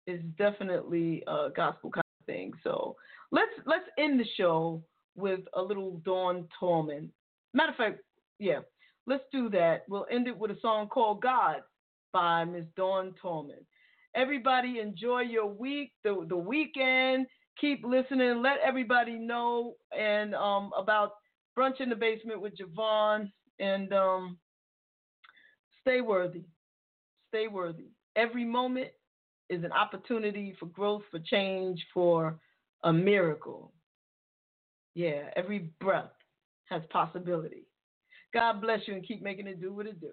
[0.07, 2.53] it's definitely a gospel kind of thing.
[2.63, 2.97] So
[3.31, 4.83] let's let's end the show
[5.17, 7.11] with a little Dawn Tallman.
[7.55, 8.01] Matter of fact,
[8.39, 8.61] yeah,
[9.07, 9.85] let's do that.
[9.89, 11.63] We'll end it with a song called God
[12.13, 13.67] by Miss Dawn Tallman.
[14.15, 17.27] Everybody enjoy your week, the the weekend.
[17.61, 18.43] Keep listening.
[18.43, 21.13] Let everybody know and um, about
[21.59, 24.39] brunch in the basement with JaVonne and um,
[25.91, 26.45] Stay worthy.
[27.31, 27.89] Stay worthy.
[28.15, 28.91] Every moment
[29.49, 32.39] is an opportunity for growth, for change, for
[32.85, 33.73] a miracle.
[34.95, 36.13] Yeah, every breath
[36.67, 37.65] has possibility.
[38.33, 40.13] God bless you and keep making it do what it do.